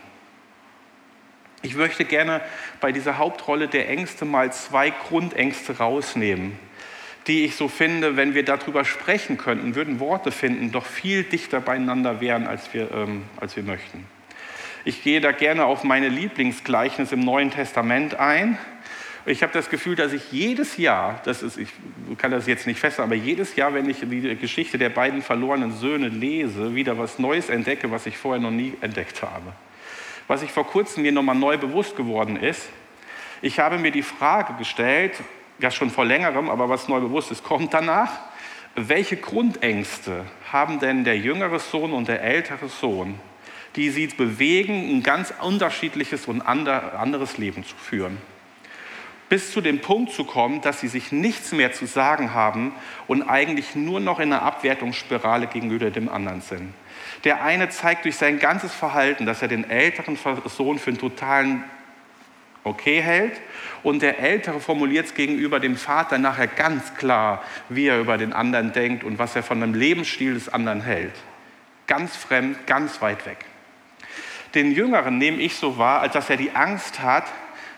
Ich 1.62 1.74
möchte 1.76 2.04
gerne 2.04 2.40
bei 2.80 2.92
dieser 2.92 3.18
Hauptrolle 3.18 3.68
der 3.68 3.88
Ängste 3.88 4.24
mal 4.24 4.52
zwei 4.52 4.90
Grundängste 4.90 5.78
rausnehmen, 5.78 6.58
die 7.26 7.44
ich 7.44 7.54
so 7.54 7.68
finde, 7.68 8.16
wenn 8.16 8.34
wir 8.34 8.44
darüber 8.44 8.84
sprechen 8.84 9.38
könnten, 9.38 9.74
würden 9.74 10.00
Worte 10.00 10.32
finden, 10.32 10.72
doch 10.72 10.86
viel 10.86 11.22
dichter 11.22 11.60
beieinander 11.60 12.20
wären, 12.20 12.46
als 12.46 12.72
wir, 12.74 12.90
ähm, 12.92 13.24
als 13.40 13.54
wir 13.54 13.62
möchten. 13.62 14.06
Ich 14.84 15.02
gehe 15.02 15.20
da 15.20 15.32
gerne 15.32 15.64
auf 15.64 15.84
meine 15.84 16.08
Lieblingsgleichnis 16.08 17.12
im 17.12 17.20
Neuen 17.20 17.50
Testament 17.50 18.14
ein. 18.14 18.58
Ich 19.24 19.42
habe 19.42 19.52
das 19.52 19.70
Gefühl, 19.70 19.94
dass 19.94 20.12
ich 20.12 20.32
jedes 20.32 20.76
Jahr, 20.76 21.20
das 21.24 21.42
ist, 21.42 21.56
ich 21.56 21.68
kann 22.18 22.32
das 22.32 22.48
jetzt 22.48 22.66
nicht 22.66 22.80
festhalten, 22.80 23.12
aber 23.12 23.20
jedes 23.20 23.54
Jahr, 23.54 23.72
wenn 23.72 23.88
ich 23.88 24.00
die 24.00 24.36
Geschichte 24.36 24.78
der 24.78 24.88
beiden 24.88 25.22
verlorenen 25.22 25.72
Söhne 25.72 26.08
lese, 26.08 26.74
wieder 26.74 26.98
was 26.98 27.20
Neues 27.20 27.48
entdecke, 27.48 27.92
was 27.92 28.06
ich 28.06 28.18
vorher 28.18 28.40
noch 28.40 28.50
nie 28.50 28.74
entdeckt 28.80 29.22
habe 29.22 29.52
was 30.32 30.42
ich 30.42 30.50
vor 30.50 30.66
kurzem 30.66 31.02
mir 31.02 31.12
nochmal 31.12 31.34
neu 31.34 31.58
bewusst 31.58 31.94
geworden 31.94 32.36
ist. 32.36 32.68
Ich 33.40 33.58
habe 33.58 33.78
mir 33.78 33.90
die 33.90 34.02
Frage 34.02 34.54
gestellt, 34.54 35.12
ja 35.58 35.70
schon 35.70 35.90
vor 35.90 36.04
längerem, 36.04 36.48
aber 36.48 36.68
was 36.68 36.88
neu 36.88 37.00
bewusst 37.00 37.30
ist, 37.30 37.44
kommt 37.44 37.74
danach. 37.74 38.10
Welche 38.74 39.18
Grundängste 39.18 40.24
haben 40.50 40.80
denn 40.80 41.04
der 41.04 41.18
jüngere 41.18 41.58
Sohn 41.58 41.92
und 41.92 42.08
der 42.08 42.22
ältere 42.22 42.68
Sohn, 42.68 43.20
die 43.76 43.90
sie 43.90 44.06
bewegen, 44.06 44.96
ein 44.96 45.02
ganz 45.02 45.32
unterschiedliches 45.40 46.26
und 46.26 46.42
anderes 46.42 47.38
Leben 47.38 47.64
zu 47.64 47.76
führen? 47.76 48.18
bis 49.32 49.50
zu 49.50 49.62
dem 49.62 49.80
Punkt 49.80 50.12
zu 50.12 50.24
kommen, 50.24 50.60
dass 50.60 50.80
sie 50.80 50.88
sich 50.88 51.10
nichts 51.10 51.52
mehr 51.52 51.72
zu 51.72 51.86
sagen 51.86 52.34
haben 52.34 52.74
und 53.06 53.22
eigentlich 53.22 53.74
nur 53.74 53.98
noch 53.98 54.20
in 54.20 54.30
einer 54.30 54.42
Abwertungsspirale 54.42 55.46
gegenüber 55.46 55.90
dem 55.90 56.10
anderen 56.10 56.42
sind. 56.42 56.74
Der 57.24 57.42
eine 57.42 57.70
zeigt 57.70 58.04
durch 58.04 58.16
sein 58.16 58.38
ganzes 58.38 58.74
Verhalten, 58.74 59.24
dass 59.24 59.40
er 59.40 59.48
den 59.48 59.70
älteren 59.70 60.18
Sohn 60.44 60.78
für 60.78 60.90
einen 60.90 60.98
totalen 60.98 61.64
okay 62.62 63.00
hält 63.00 63.40
und 63.82 64.02
der 64.02 64.18
Ältere 64.18 64.60
formuliert 64.60 65.06
es 65.06 65.14
gegenüber 65.14 65.60
dem 65.60 65.78
Vater 65.78 66.18
nachher 66.18 66.46
ganz 66.46 66.94
klar, 66.96 67.42
wie 67.70 67.86
er 67.86 68.00
über 68.00 68.18
den 68.18 68.34
anderen 68.34 68.74
denkt 68.74 69.02
und 69.02 69.18
was 69.18 69.34
er 69.34 69.42
von 69.42 69.62
dem 69.62 69.72
Lebensstil 69.72 70.34
des 70.34 70.50
anderen 70.50 70.82
hält. 70.82 71.14
Ganz 71.86 72.14
fremd, 72.14 72.66
ganz 72.66 73.00
weit 73.00 73.24
weg. 73.24 73.38
Den 74.54 74.72
Jüngeren 74.72 75.18
nehme 75.18 75.38
ich 75.38 75.56
so 75.56 75.78
wahr, 75.78 76.00
als 76.00 76.12
dass 76.12 76.28
er 76.28 76.36
die 76.36 76.52
Angst 76.52 77.00
hat 77.00 77.24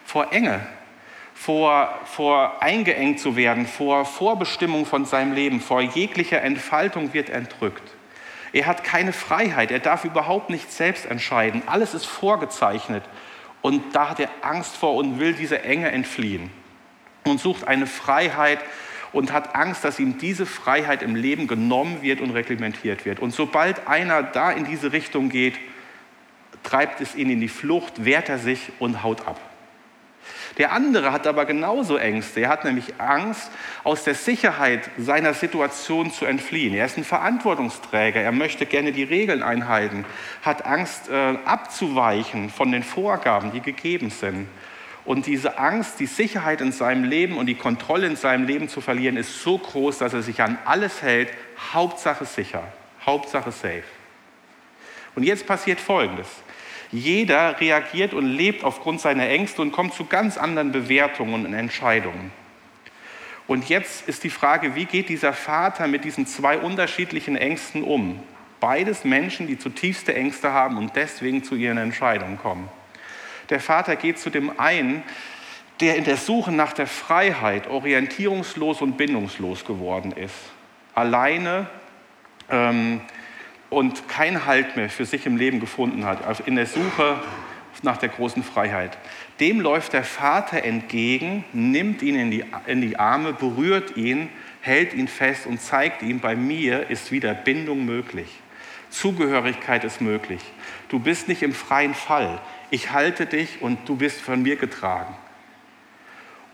vor 0.04 0.32
Enge, 0.32 0.60
vor, 1.34 2.00
vor 2.04 2.62
eingeengt 2.62 3.20
zu 3.20 3.36
werden, 3.36 3.66
vor 3.66 4.04
Vorbestimmung 4.04 4.86
von 4.86 5.04
seinem 5.04 5.32
Leben, 5.32 5.60
vor 5.60 5.80
jeglicher 5.80 6.42
Entfaltung 6.42 7.12
wird 7.12 7.30
entrückt. 7.30 7.82
Er 8.52 8.66
hat 8.66 8.84
keine 8.84 9.12
Freiheit, 9.12 9.70
er 9.70 9.80
darf 9.80 10.04
überhaupt 10.04 10.48
nicht 10.50 10.72
selbst 10.72 11.06
entscheiden. 11.06 11.62
Alles 11.66 11.92
ist 11.92 12.06
vorgezeichnet. 12.06 13.02
Und 13.62 13.94
da 13.96 14.10
hat 14.10 14.20
er 14.20 14.28
Angst 14.42 14.76
vor 14.76 14.94
und 14.94 15.18
will 15.18 15.32
diese 15.32 15.62
Enge 15.62 15.90
entfliehen. 15.90 16.50
Und 17.24 17.40
sucht 17.40 17.66
eine 17.66 17.86
Freiheit 17.86 18.60
und 19.12 19.32
hat 19.32 19.54
Angst, 19.54 19.84
dass 19.84 19.98
ihm 19.98 20.18
diese 20.18 20.44
Freiheit 20.44 21.02
im 21.02 21.14
Leben 21.14 21.46
genommen 21.46 22.02
wird 22.02 22.20
und 22.20 22.30
reglementiert 22.30 23.04
wird. 23.06 23.20
Und 23.20 23.32
sobald 23.32 23.88
einer 23.88 24.22
da 24.22 24.50
in 24.50 24.66
diese 24.66 24.92
Richtung 24.92 25.30
geht, 25.30 25.54
treibt 26.64 27.00
es 27.00 27.14
ihn 27.14 27.30
in 27.30 27.40
die 27.40 27.48
Flucht, 27.48 28.04
wehrt 28.04 28.28
er 28.28 28.38
sich 28.38 28.72
und 28.80 29.04
haut 29.04 29.26
ab. 29.28 29.38
Der 30.58 30.72
andere 30.72 31.12
hat 31.12 31.26
aber 31.26 31.46
genauso 31.46 31.96
Ängste. 31.96 32.40
Er 32.40 32.48
hat 32.48 32.64
nämlich 32.64 32.94
Angst, 32.98 33.50
aus 33.82 34.04
der 34.04 34.14
Sicherheit 34.14 34.88
seiner 34.96 35.34
Situation 35.34 36.12
zu 36.12 36.26
entfliehen. 36.26 36.74
Er 36.74 36.86
ist 36.86 36.96
ein 36.96 37.04
Verantwortungsträger. 37.04 38.20
Er 38.20 38.32
möchte 38.32 38.64
gerne 38.64 38.92
die 38.92 39.02
Regeln 39.02 39.42
einhalten, 39.42 40.04
hat 40.42 40.64
Angst, 40.64 41.08
äh, 41.08 41.36
abzuweichen 41.44 42.50
von 42.50 42.70
den 42.70 42.84
Vorgaben, 42.84 43.52
die 43.52 43.60
gegeben 43.60 44.10
sind. 44.10 44.48
Und 45.04 45.26
diese 45.26 45.58
Angst, 45.58 46.00
die 46.00 46.06
Sicherheit 46.06 46.60
in 46.60 46.72
seinem 46.72 47.04
Leben 47.04 47.36
und 47.36 47.46
die 47.46 47.56
Kontrolle 47.56 48.06
in 48.06 48.16
seinem 48.16 48.46
Leben 48.46 48.68
zu 48.68 48.80
verlieren, 48.80 49.16
ist 49.16 49.42
so 49.42 49.58
groß, 49.58 49.98
dass 49.98 50.14
er 50.14 50.22
sich 50.22 50.40
an 50.40 50.56
alles 50.64 51.02
hält. 51.02 51.30
Hauptsache 51.74 52.24
sicher, 52.24 52.62
Hauptsache 53.04 53.52
safe. 53.52 53.82
Und 55.14 55.24
jetzt 55.24 55.46
passiert 55.46 55.78
Folgendes. 55.80 56.28
Jeder 56.94 57.60
reagiert 57.60 58.14
und 58.14 58.24
lebt 58.24 58.62
aufgrund 58.62 59.00
seiner 59.00 59.28
Ängste 59.28 59.60
und 59.62 59.72
kommt 59.72 59.94
zu 59.94 60.04
ganz 60.04 60.38
anderen 60.38 60.70
Bewertungen 60.70 61.44
und 61.44 61.52
Entscheidungen. 61.52 62.30
Und 63.48 63.68
jetzt 63.68 64.08
ist 64.08 64.22
die 64.22 64.30
Frage, 64.30 64.76
wie 64.76 64.84
geht 64.84 65.08
dieser 65.08 65.32
Vater 65.32 65.88
mit 65.88 66.04
diesen 66.04 66.24
zwei 66.24 66.56
unterschiedlichen 66.56 67.36
Ängsten 67.36 67.82
um? 67.82 68.22
Beides 68.60 69.02
Menschen, 69.02 69.48
die 69.48 69.58
zutiefste 69.58 70.14
Ängste 70.14 70.52
haben 70.52 70.78
und 70.78 70.94
deswegen 70.94 71.42
zu 71.42 71.56
ihren 71.56 71.78
Entscheidungen 71.78 72.38
kommen. 72.38 72.68
Der 73.50 73.58
Vater 73.58 73.96
geht 73.96 74.20
zu 74.20 74.30
dem 74.30 74.60
einen, 74.60 75.02
der 75.80 75.96
in 75.96 76.04
der 76.04 76.16
Suche 76.16 76.52
nach 76.52 76.74
der 76.74 76.86
Freiheit 76.86 77.66
orientierungslos 77.66 78.80
und 78.82 78.96
bindungslos 78.96 79.64
geworden 79.64 80.12
ist. 80.12 80.36
Alleine 80.94 81.66
ähm, 82.48 83.00
und 83.74 84.08
keinen 84.08 84.46
Halt 84.46 84.76
mehr 84.76 84.88
für 84.88 85.04
sich 85.04 85.26
im 85.26 85.36
Leben 85.36 85.60
gefunden 85.60 86.04
hat, 86.04 86.26
also 86.26 86.42
in 86.44 86.56
der 86.56 86.66
Suche 86.66 87.20
nach 87.82 87.96
der 87.96 88.08
großen 88.08 88.42
Freiheit. 88.42 88.96
Dem 89.40 89.60
läuft 89.60 89.92
der 89.92 90.04
Vater 90.04 90.62
entgegen, 90.64 91.44
nimmt 91.52 92.02
ihn 92.02 92.14
in 92.14 92.30
die, 92.30 92.44
in 92.66 92.80
die 92.80 92.98
Arme, 92.98 93.32
berührt 93.32 93.96
ihn, 93.96 94.28
hält 94.60 94.94
ihn 94.94 95.08
fest 95.08 95.46
und 95.46 95.60
zeigt 95.60 96.02
ihm, 96.02 96.20
bei 96.20 96.36
mir 96.36 96.88
ist 96.88 97.12
wieder 97.12 97.34
Bindung 97.34 97.84
möglich. 97.84 98.28
Zugehörigkeit 98.90 99.84
ist 99.84 100.00
möglich. 100.00 100.40
Du 100.88 101.00
bist 101.00 101.28
nicht 101.28 101.42
im 101.42 101.52
freien 101.52 101.94
Fall. 101.94 102.40
Ich 102.70 102.92
halte 102.92 103.26
dich 103.26 103.60
und 103.60 103.88
du 103.88 103.96
bist 103.96 104.20
von 104.20 104.42
mir 104.42 104.56
getragen. 104.56 105.14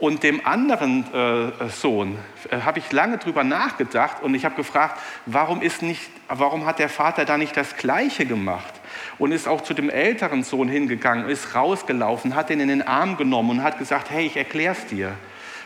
Und 0.00 0.22
dem 0.22 0.46
anderen 0.46 1.04
äh, 1.12 1.68
Sohn 1.68 2.18
äh, 2.50 2.62
habe 2.62 2.78
ich 2.78 2.90
lange 2.90 3.18
drüber 3.18 3.44
nachgedacht 3.44 4.22
und 4.22 4.34
ich 4.34 4.46
habe 4.46 4.54
gefragt, 4.54 4.98
warum, 5.26 5.60
ist 5.60 5.82
nicht, 5.82 6.00
warum 6.26 6.64
hat 6.64 6.78
der 6.78 6.88
Vater 6.88 7.26
da 7.26 7.36
nicht 7.36 7.54
das 7.54 7.76
Gleiche 7.76 8.24
gemacht? 8.24 8.72
Und 9.18 9.32
ist 9.32 9.46
auch 9.46 9.60
zu 9.60 9.74
dem 9.74 9.90
älteren 9.90 10.42
Sohn 10.42 10.68
hingegangen, 10.68 11.28
ist 11.28 11.54
rausgelaufen, 11.54 12.34
hat 12.34 12.48
ihn 12.48 12.60
in 12.60 12.68
den 12.68 12.80
Arm 12.80 13.18
genommen 13.18 13.50
und 13.50 13.62
hat 13.62 13.78
gesagt, 13.78 14.10
hey, 14.10 14.24
ich 14.24 14.38
erkläre 14.38 14.72
es 14.72 14.86
dir. 14.86 15.12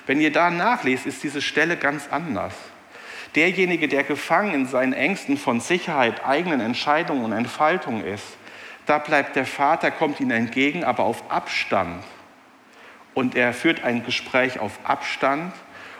Wenn 0.08 0.20
ihr 0.20 0.32
da 0.32 0.50
nachlest, 0.50 1.06
ist 1.06 1.22
diese 1.22 1.40
Stelle 1.40 1.76
ganz 1.76 2.08
anders. 2.10 2.54
Derjenige, 3.36 3.86
der 3.86 4.02
gefangen 4.02 4.52
in 4.52 4.66
seinen 4.66 4.94
Ängsten 4.94 5.36
von 5.36 5.60
Sicherheit, 5.60 6.26
eigenen 6.26 6.60
Entscheidungen 6.60 7.24
und 7.24 7.32
Entfaltung 7.32 8.02
ist, 8.02 8.36
da 8.86 8.98
bleibt 8.98 9.36
der 9.36 9.46
Vater, 9.46 9.92
kommt 9.92 10.18
ihm 10.18 10.32
entgegen, 10.32 10.82
aber 10.82 11.04
auf 11.04 11.30
Abstand 11.30 12.02
und 13.14 13.36
er 13.36 13.52
führt 13.52 13.84
ein 13.84 14.04
Gespräch 14.04 14.58
auf 14.58 14.78
Abstand. 14.84 15.54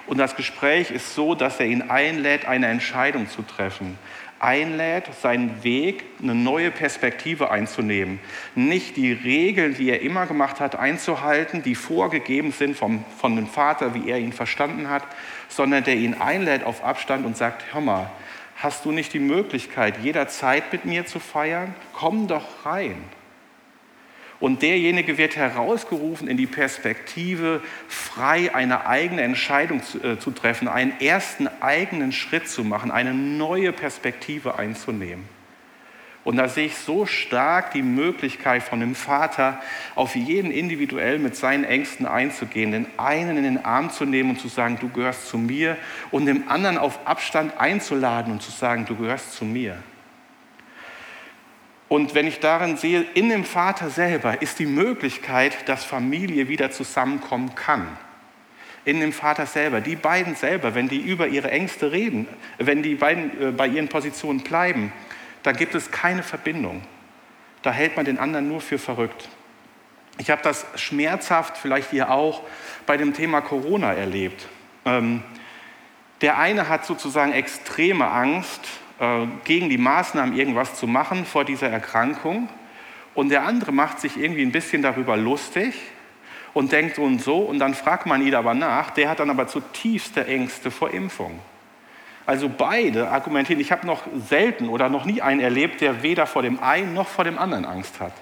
Und 0.07 0.19
das 0.19 0.37
Gespräch 0.37 0.91
ist 0.91 1.15
so, 1.15 1.35
dass 1.35 1.61
er 1.61 1.67
ihn 1.67 1.83
einlädt, 1.83 2.47
eine 2.47 2.67
Entscheidung 2.67 3.29
zu 3.29 3.43
treffen. 3.43 3.99
Einlädt, 4.39 5.05
seinen 5.23 5.65
Weg, 5.65 6.05
eine 6.23 6.35
neue 6.35 6.71
Perspektive 6.71 7.51
einzunehmen. 7.51 8.21
Nicht 8.55 8.97
die 8.99 9.13
Regeln, 9.13 9.75
die 9.75 9.89
er 9.89 10.03
immer 10.03 10.27
gemacht 10.27 10.61
hat, 10.61 10.77
einzuhalten, 10.77 11.63
die 11.63 11.75
vorgegeben 11.75 12.53
sind 12.53 12.77
vom, 12.77 13.05
von 13.19 13.37
dem 13.37 13.47
Vater, 13.47 13.95
wie 13.95 14.11
er 14.11 14.19
ihn 14.19 14.35
verstanden 14.35 14.91
hat, 14.91 15.05
sondern 15.49 15.85
der 15.85 15.95
ihn 15.95 16.15
einlädt 16.15 16.65
auf 16.65 16.85
Abstand 16.85 17.25
und 17.25 17.39
sagt, 17.39 17.73
hör 17.73 17.81
mal, 17.81 18.11
hast 18.57 18.85
du 18.85 18.93
nicht 18.93 19.15
die 19.15 19.21
Möglichkeit, 19.21 20.03
jederzeit 20.03 20.71
mit 20.73 20.85
mir 20.85 21.07
zu 21.07 21.21
feiern? 21.21 21.75
Komm 21.95 22.27
doch 22.29 22.67
rein. 22.67 22.97
Und 24.45 24.61
derjenige 24.61 25.17
wird 25.17 25.37
herausgerufen 25.37 26.29
in 26.29 26.37
die 26.37 26.47
Perspektive, 26.47 27.63
frei 27.89 28.55
eine 28.55 28.87
eigene 28.87 29.23
Entscheidung 29.23 29.83
zu, 29.83 30.05
äh, 30.05 30.19
zu 30.19 30.33
treffen, 30.33 30.69
einen 30.69 31.01
ersten 31.01 31.49
eigenen 31.63 32.13
Schritt 32.13 32.47
zu 32.47 32.63
machen, 32.63 32.91
eine 32.91 33.15
neue 33.15 33.73
Perspektive 33.73 34.59
einzunehmen. 34.59 35.27
Und 36.25 36.37
da 36.37 36.47
sehe 36.47 36.67
ich 36.67 36.77
so 36.77 37.07
stark 37.07 37.73
die 37.73 37.81
Möglichkeit 37.81 38.63
von 38.63 38.81
dem 38.81 38.95
Vater, 38.95 39.63
auf 39.95 40.15
jeden 40.15 40.51
individuell 40.51 41.19
mit 41.19 41.37
seinen 41.37 41.65
Ängsten 41.65 42.05
einzugehen, 42.05 42.73
den 42.73 42.87
einen 42.99 43.39
in 43.39 43.45
den 43.45 43.65
Arm 43.65 43.89
zu 43.89 44.05
nehmen 44.05 44.29
und 44.29 44.41
zu 44.41 44.49
sagen, 44.49 44.77
du 44.79 44.91
gehörst 44.91 45.27
zu 45.27 45.39
mir, 45.39 45.79
und 46.11 46.27
dem 46.27 46.51
anderen 46.51 46.77
auf 46.77 47.07
Abstand 47.07 47.59
einzuladen 47.59 48.31
und 48.31 48.43
zu 48.43 48.51
sagen, 48.51 48.85
du 48.85 48.95
gehörst 48.95 49.33
zu 49.33 49.47
mir. 49.47 49.79
Und 51.89 52.15
wenn 52.15 52.27
ich 52.27 52.41
darin 52.41 52.77
sehe, 52.77 53.05
in 53.15 53.29
dem 53.29 53.45
Vater 53.45 53.91
selber 53.91 54.41
ist 54.43 54.59
die 54.59 54.67
Möglichkeit, 54.67 55.69
dass 55.69 55.85
Familie 55.85 56.49
wieder 56.49 56.71
zusammenkommen 56.71 57.55
kann. 57.55 57.87
In 58.85 59.01
dem 59.01 59.13
Vater 59.13 59.47
selber. 59.47 59.81
Die 59.81 59.97
beiden 59.97 60.35
selber, 60.35 60.75
wenn 60.75 60.89
die 60.89 61.01
über 61.01 61.29
ihre 61.29 61.51
Ängste 61.51 61.93
reden, 61.93 62.27
wenn 62.59 62.83
die 62.83 62.97
beiden 62.97 63.49
äh, 63.49 63.51
bei 63.53 63.67
ihren 63.67 63.89
Positionen 63.89 64.41
bleiben, 64.41 64.93
da 65.43 65.53
gibt 65.53 65.75
es 65.75 65.91
keine 65.91 66.23
Verbindung. 66.23 66.83
Da 67.63 67.71
hält 67.71 67.97
man 67.97 68.05
den 68.05 68.19
anderen 68.19 68.49
nur 68.49 68.61
für 68.61 68.79
verrückt. 68.79 69.29
Ich 70.19 70.31
habe 70.31 70.43
das 70.43 70.67
schmerzhaft, 70.77 71.57
vielleicht 71.57 71.93
ihr 71.93 72.11
auch, 72.11 72.43
bei 72.87 72.97
dem 72.97 73.15
Thema 73.15 73.41
Corona 73.41 73.93
erlebt. 73.93 74.47
Ähm, 74.85 75.23
der 76.21 76.39
eine 76.39 76.69
hat 76.69 76.87
sozusagen 76.87 77.33
extreme 77.33 78.11
Angst, 78.11 78.61
gegen 79.45 79.69
die 79.69 79.79
Maßnahmen 79.79 80.37
irgendwas 80.37 80.77
zu 80.77 80.87
machen 80.87 81.25
vor 81.25 81.45
dieser 81.45 81.69
Erkrankung. 81.69 82.49
Und 83.15 83.29
der 83.29 83.45
andere 83.45 83.73
macht 83.73 84.01
sich 84.01 84.17
irgendwie 84.17 84.43
ein 84.43 84.53
bisschen 84.53 84.83
darüber 84.83 85.17
lustig 85.17 85.75
und 86.53 86.73
denkt 86.73 86.97
so 86.97 87.03
und 87.03 87.21
so. 87.21 87.39
Und 87.39 87.59
dann 87.59 87.75
fragt 87.75 88.07
man 88.07 88.27
ihn 88.27 88.35
aber 88.35 88.55
nach. 88.55 88.91
Der 88.91 89.09
hat 89.09 89.21
dann 89.21 89.31
aber 89.31 89.47
zutiefste 89.47 90.27
Ängste 90.27 90.71
vor 90.71 90.91
Impfung. 90.91 91.39
Also 92.27 92.49
beide 92.49 93.11
argumentieren, 93.11 93.61
ich 93.61 93.71
habe 93.71 93.87
noch 93.87 94.03
selten 94.29 94.69
oder 94.69 94.89
noch 94.89 95.05
nie 95.05 95.21
einen 95.21 95.41
erlebt, 95.41 95.81
der 95.81 96.03
weder 96.03 96.27
vor 96.27 96.43
dem 96.43 96.63
einen 96.63 96.95
noch 96.95 97.09
vor 97.09 97.25
dem 97.25 97.39
anderen 97.39 97.67
Angst 97.67 98.01
hat. 98.01 98.15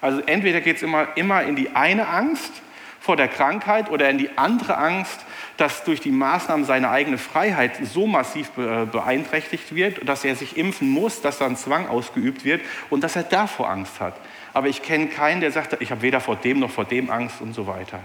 Also 0.00 0.22
entweder 0.24 0.60
geht 0.60 0.76
es 0.76 0.82
immer, 0.82 1.08
immer 1.16 1.42
in 1.42 1.54
die 1.54 1.74
eine 1.76 2.08
Angst 2.08 2.52
vor 3.00 3.16
der 3.16 3.28
Krankheit 3.28 3.90
oder 3.90 4.08
in 4.08 4.18
die 4.18 4.30
andere 4.36 4.78
Angst, 4.78 5.24
dass 5.58 5.84
durch 5.84 6.00
die 6.00 6.12
Maßnahmen 6.12 6.64
seine 6.64 6.88
eigene 6.88 7.18
Freiheit 7.18 7.72
so 7.82 8.06
massiv 8.06 8.50
beeinträchtigt 8.52 9.74
wird, 9.74 10.08
dass 10.08 10.24
er 10.24 10.36
sich 10.36 10.56
impfen 10.56 10.88
muss, 10.88 11.20
dass 11.20 11.38
dann 11.38 11.56
Zwang 11.56 11.88
ausgeübt 11.88 12.44
wird 12.44 12.62
und 12.90 13.02
dass 13.02 13.16
er 13.16 13.24
davor 13.24 13.68
Angst 13.68 14.00
hat. 14.00 14.14
Aber 14.54 14.68
ich 14.68 14.82
kenne 14.82 15.08
keinen, 15.08 15.40
der 15.40 15.50
sagt, 15.50 15.76
ich 15.80 15.90
habe 15.90 16.02
weder 16.02 16.20
vor 16.20 16.36
dem 16.36 16.60
noch 16.60 16.70
vor 16.70 16.84
dem 16.84 17.10
Angst 17.10 17.40
und 17.40 17.54
so 17.54 17.66
weiter. 17.66 18.00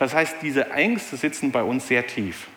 Das 0.00 0.12
heißt, 0.12 0.36
diese 0.42 0.70
Ängste 0.70 1.16
sitzen 1.16 1.52
bei 1.52 1.62
uns 1.62 1.86
sehr 1.86 2.06
tief. 2.06 2.48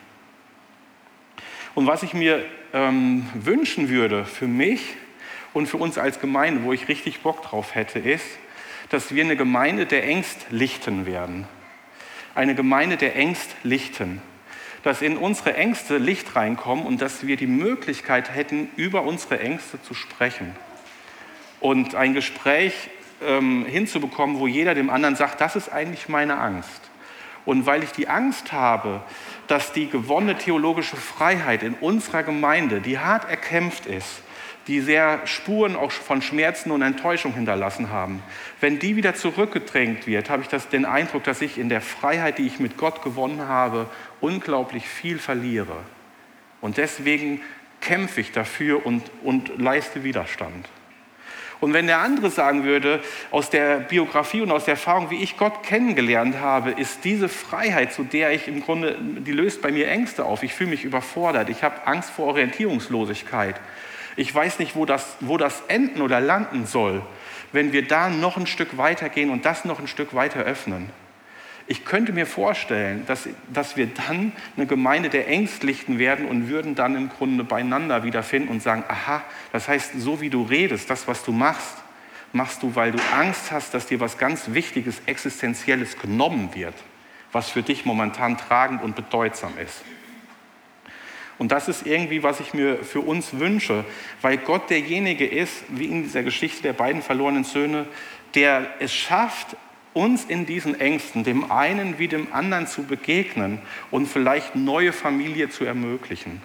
Und 1.74 1.86
was 1.86 2.02
ich 2.02 2.12
mir 2.12 2.44
ähm, 2.72 3.26
wünschen 3.34 3.88
würde 3.88 4.24
für 4.24 4.46
mich 4.46 4.94
und 5.52 5.66
für 5.66 5.76
uns 5.76 5.98
als 5.98 6.20
Gemeinde, 6.20 6.64
wo 6.64 6.72
ich 6.72 6.88
richtig 6.88 7.20
Bock 7.20 7.42
drauf 7.42 7.74
hätte, 7.74 7.98
ist, 7.98 8.26
dass 8.90 9.14
wir 9.14 9.24
eine 9.24 9.36
Gemeinde 9.36 9.86
der 9.86 10.04
Ängstlichten 10.04 11.06
werden. 11.06 11.46
Eine 12.34 12.54
Gemeinde 12.54 12.96
der 12.96 13.16
Ängstlichten. 13.16 14.20
Dass 14.82 15.02
in 15.02 15.16
unsere 15.16 15.54
Ängste 15.54 15.98
Licht 15.98 16.34
reinkommt 16.34 16.86
und 16.86 17.00
dass 17.00 17.26
wir 17.26 17.36
die 17.36 17.46
Möglichkeit 17.46 18.34
hätten, 18.34 18.70
über 18.76 19.02
unsere 19.02 19.38
Ängste 19.40 19.80
zu 19.82 19.94
sprechen. 19.94 20.54
Und 21.60 21.94
ein 21.94 22.14
Gespräch 22.14 22.90
ähm, 23.24 23.64
hinzubekommen, 23.64 24.38
wo 24.38 24.46
jeder 24.46 24.74
dem 24.74 24.90
anderen 24.90 25.14
sagt, 25.14 25.40
das 25.40 25.56
ist 25.56 25.72
eigentlich 25.72 26.08
meine 26.08 26.38
Angst. 26.38 26.90
Und 27.44 27.66
weil 27.66 27.82
ich 27.82 27.90
die 27.90 28.08
Angst 28.08 28.52
habe, 28.52 29.02
dass 29.46 29.72
die 29.72 29.88
gewonnene 29.88 30.36
theologische 30.38 30.96
Freiheit 30.96 31.62
in 31.62 31.74
unserer 31.74 32.22
Gemeinde, 32.22 32.80
die 32.80 32.98
hart 32.98 33.28
erkämpft 33.28 33.86
ist, 33.86 34.22
die 34.66 34.80
sehr 34.80 35.26
Spuren 35.26 35.76
auch 35.76 35.90
von 35.90 36.22
Schmerzen 36.22 36.70
und 36.70 36.82
Enttäuschung 36.82 37.34
hinterlassen 37.34 37.90
haben, 37.90 38.22
wenn 38.60 38.78
die 38.78 38.96
wieder 38.96 39.14
zurückgedrängt 39.14 40.06
wird, 40.06 40.30
habe 40.30 40.42
ich 40.42 40.48
das, 40.48 40.68
den 40.68 40.84
Eindruck, 40.84 41.24
dass 41.24 41.42
ich 41.42 41.58
in 41.58 41.68
der 41.68 41.80
Freiheit, 41.80 42.38
die 42.38 42.46
ich 42.46 42.60
mit 42.60 42.76
Gott 42.76 43.02
gewonnen 43.02 43.48
habe, 43.48 43.88
unglaublich 44.20 44.88
viel 44.88 45.18
verliere. 45.18 45.76
Und 46.60 46.76
deswegen 46.76 47.40
kämpfe 47.80 48.20
ich 48.20 48.32
dafür 48.32 48.86
und, 48.86 49.02
und 49.22 49.58
leiste 49.58 50.04
Widerstand. 50.04 50.68
Und 51.62 51.74
wenn 51.74 51.86
der 51.86 52.00
andere 52.00 52.28
sagen 52.28 52.64
würde, 52.64 53.00
aus 53.30 53.48
der 53.48 53.78
Biografie 53.78 54.40
und 54.40 54.50
aus 54.50 54.64
der 54.64 54.74
Erfahrung, 54.74 55.10
wie 55.10 55.22
ich 55.22 55.36
Gott 55.36 55.62
kennengelernt 55.62 56.40
habe, 56.40 56.72
ist 56.72 57.04
diese 57.04 57.28
Freiheit, 57.28 57.92
zu 57.92 58.02
der 58.02 58.32
ich 58.32 58.48
im 58.48 58.62
Grunde, 58.62 58.96
die 59.00 59.30
löst 59.30 59.62
bei 59.62 59.70
mir 59.70 59.86
Ängste 59.86 60.24
auf. 60.24 60.42
Ich 60.42 60.54
fühle 60.54 60.70
mich 60.70 60.84
überfordert. 60.84 61.48
Ich 61.50 61.62
habe 61.62 61.86
Angst 61.86 62.10
vor 62.10 62.26
Orientierungslosigkeit. 62.26 63.60
Ich 64.16 64.34
weiß 64.34 64.58
nicht, 64.58 64.76
wo 64.76 64.84
das, 64.84 65.16
wo 65.20 65.38
das 65.38 65.62
enden 65.68 66.02
oder 66.02 66.20
landen 66.20 66.66
soll, 66.66 67.02
wenn 67.52 67.72
wir 67.72 67.86
da 67.86 68.08
noch 68.08 68.36
ein 68.36 68.46
Stück 68.46 68.76
weitergehen 68.76 69.30
und 69.30 69.44
das 69.44 69.64
noch 69.64 69.78
ein 69.78 69.88
Stück 69.88 70.14
weiter 70.14 70.40
öffnen. 70.40 70.90
Ich 71.66 71.84
könnte 71.84 72.12
mir 72.12 72.26
vorstellen, 72.26 73.06
dass, 73.06 73.28
dass 73.52 73.76
wir 73.76 73.86
dann 73.86 74.32
eine 74.56 74.66
Gemeinde 74.66 75.08
der 75.08 75.28
Ängstlichen 75.28 75.98
werden 75.98 76.26
und 76.26 76.48
würden 76.48 76.74
dann 76.74 76.96
im 76.96 77.08
Grunde 77.08 77.44
beieinander 77.44 78.02
wiederfinden 78.02 78.50
und 78.50 78.62
sagen, 78.62 78.84
aha, 78.88 79.22
das 79.52 79.68
heißt, 79.68 80.00
so 80.00 80.20
wie 80.20 80.28
du 80.28 80.42
redest, 80.42 80.90
das, 80.90 81.06
was 81.06 81.24
du 81.24 81.32
machst, 81.32 81.76
machst 82.32 82.62
du, 82.62 82.74
weil 82.74 82.92
du 82.92 82.98
Angst 83.14 83.52
hast, 83.52 83.74
dass 83.74 83.86
dir 83.86 84.00
was 84.00 84.18
ganz 84.18 84.52
Wichtiges, 84.52 85.02
Existenzielles 85.06 85.98
genommen 85.98 86.50
wird, 86.54 86.74
was 87.30 87.50
für 87.50 87.62
dich 87.62 87.84
momentan 87.84 88.36
tragend 88.36 88.82
und 88.82 88.96
bedeutsam 88.96 89.52
ist. 89.58 89.82
Und 91.42 91.50
das 91.50 91.66
ist 91.66 91.88
irgendwie, 91.88 92.22
was 92.22 92.38
ich 92.38 92.54
mir 92.54 92.84
für 92.84 93.00
uns 93.00 93.40
wünsche, 93.40 93.84
weil 94.20 94.36
Gott 94.36 94.70
derjenige 94.70 95.26
ist, 95.26 95.64
wie 95.70 95.86
in 95.86 96.04
dieser 96.04 96.22
Geschichte 96.22 96.62
der 96.62 96.72
beiden 96.72 97.02
verlorenen 97.02 97.42
Söhne, 97.42 97.86
der 98.36 98.68
es 98.78 98.94
schafft, 98.94 99.56
uns 99.92 100.24
in 100.24 100.46
diesen 100.46 100.78
Ängsten, 100.80 101.24
dem 101.24 101.50
einen 101.50 101.98
wie 101.98 102.06
dem 102.06 102.32
anderen 102.32 102.68
zu 102.68 102.84
begegnen 102.84 103.58
und 103.90 104.06
vielleicht 104.06 104.54
neue 104.54 104.92
Familie 104.92 105.48
zu 105.48 105.64
ermöglichen. 105.64 106.40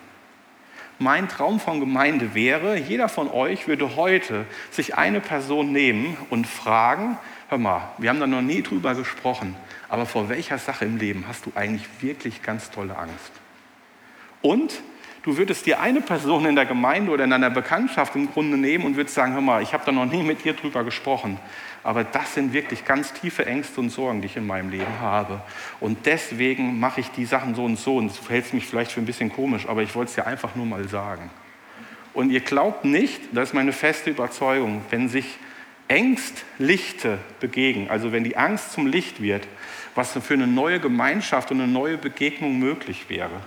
Mein 0.97 1.29
Traum 1.29 1.59
von 1.59 1.79
Gemeinde 1.79 2.33
wäre, 2.33 2.75
jeder 2.75 3.07
von 3.07 3.29
euch 3.29 3.67
würde 3.67 3.97
heute 3.97 4.45
sich 4.71 4.95
eine 4.95 5.19
Person 5.19 5.71
nehmen 5.71 6.17
und 6.31 6.47
fragen, 6.47 7.19
hör 7.49 7.59
mal, 7.59 7.91
wir 7.99 8.09
haben 8.09 8.19
da 8.19 8.25
noch 8.25 8.41
nie 8.41 8.63
drüber 8.63 8.95
gesprochen, 8.95 9.55
aber 9.89 10.07
vor 10.07 10.27
welcher 10.27 10.57
Sache 10.57 10.85
im 10.85 10.97
Leben 10.97 11.25
hast 11.27 11.45
du 11.45 11.51
eigentlich 11.53 11.87
wirklich 12.01 12.41
ganz 12.41 12.71
tolle 12.71 12.97
Angst? 12.97 13.31
Und 14.41 14.81
du 15.23 15.37
würdest 15.37 15.65
dir 15.65 15.79
eine 15.79 16.01
Person 16.01 16.45
in 16.45 16.55
der 16.55 16.65
Gemeinde 16.65 17.11
oder 17.11 17.23
in 17.23 17.33
einer 17.33 17.49
Bekanntschaft 17.49 18.15
im 18.15 18.31
Grunde 18.31 18.57
nehmen 18.57 18.85
und 18.85 18.95
würdest 18.95 19.15
sagen, 19.15 19.33
hör 19.33 19.41
mal, 19.41 19.61
ich 19.61 19.73
habe 19.73 19.83
da 19.85 19.91
noch 19.91 20.05
nie 20.05 20.23
mit 20.23 20.43
dir 20.43 20.53
drüber 20.53 20.83
gesprochen, 20.83 21.37
aber 21.83 22.03
das 22.03 22.33
sind 22.33 22.53
wirklich 22.53 22.85
ganz 22.85 23.13
tiefe 23.13 23.45
Ängste 23.45 23.79
und 23.79 23.89
Sorgen, 23.89 24.21
die 24.21 24.27
ich 24.27 24.37
in 24.37 24.45
meinem 24.45 24.69
Leben 24.69 24.99
habe. 24.99 25.41
Und 25.79 26.05
deswegen 26.05 26.79
mache 26.79 27.01
ich 27.01 27.11
die 27.11 27.25
Sachen 27.25 27.55
so 27.55 27.63
und 27.63 27.79
so. 27.79 27.97
Und 27.97 28.11
es 28.11 28.17
verhält 28.17 28.53
mich 28.53 28.65
vielleicht 28.65 28.91
für 28.91 28.99
ein 28.99 29.05
bisschen 29.05 29.31
komisch, 29.31 29.67
aber 29.67 29.83
ich 29.83 29.95
wollte 29.95 30.09
es 30.09 30.15
dir 30.15 30.27
einfach 30.27 30.55
nur 30.55 30.65
mal 30.65 30.87
sagen. 30.89 31.29
Und 32.13 32.31
ihr 32.31 32.41
glaubt 32.41 32.83
nicht, 32.83 33.21
das 33.31 33.49
ist 33.49 33.53
meine 33.53 33.71
feste 33.71 34.09
Überzeugung, 34.09 34.81
wenn 34.89 35.07
sich 35.07 35.37
Ängstlichte 35.87 37.19
begegnen, 37.39 37.89
also 37.89 38.11
wenn 38.11 38.23
die 38.23 38.35
Angst 38.35 38.73
zum 38.73 38.87
Licht 38.87 39.21
wird, 39.21 39.47
was 39.95 40.11
für 40.11 40.33
eine 40.33 40.47
neue 40.47 40.79
Gemeinschaft 40.79 41.51
und 41.51 41.61
eine 41.61 41.71
neue 41.71 41.97
Begegnung 41.97 42.59
möglich 42.59 43.05
wäre. 43.07 43.39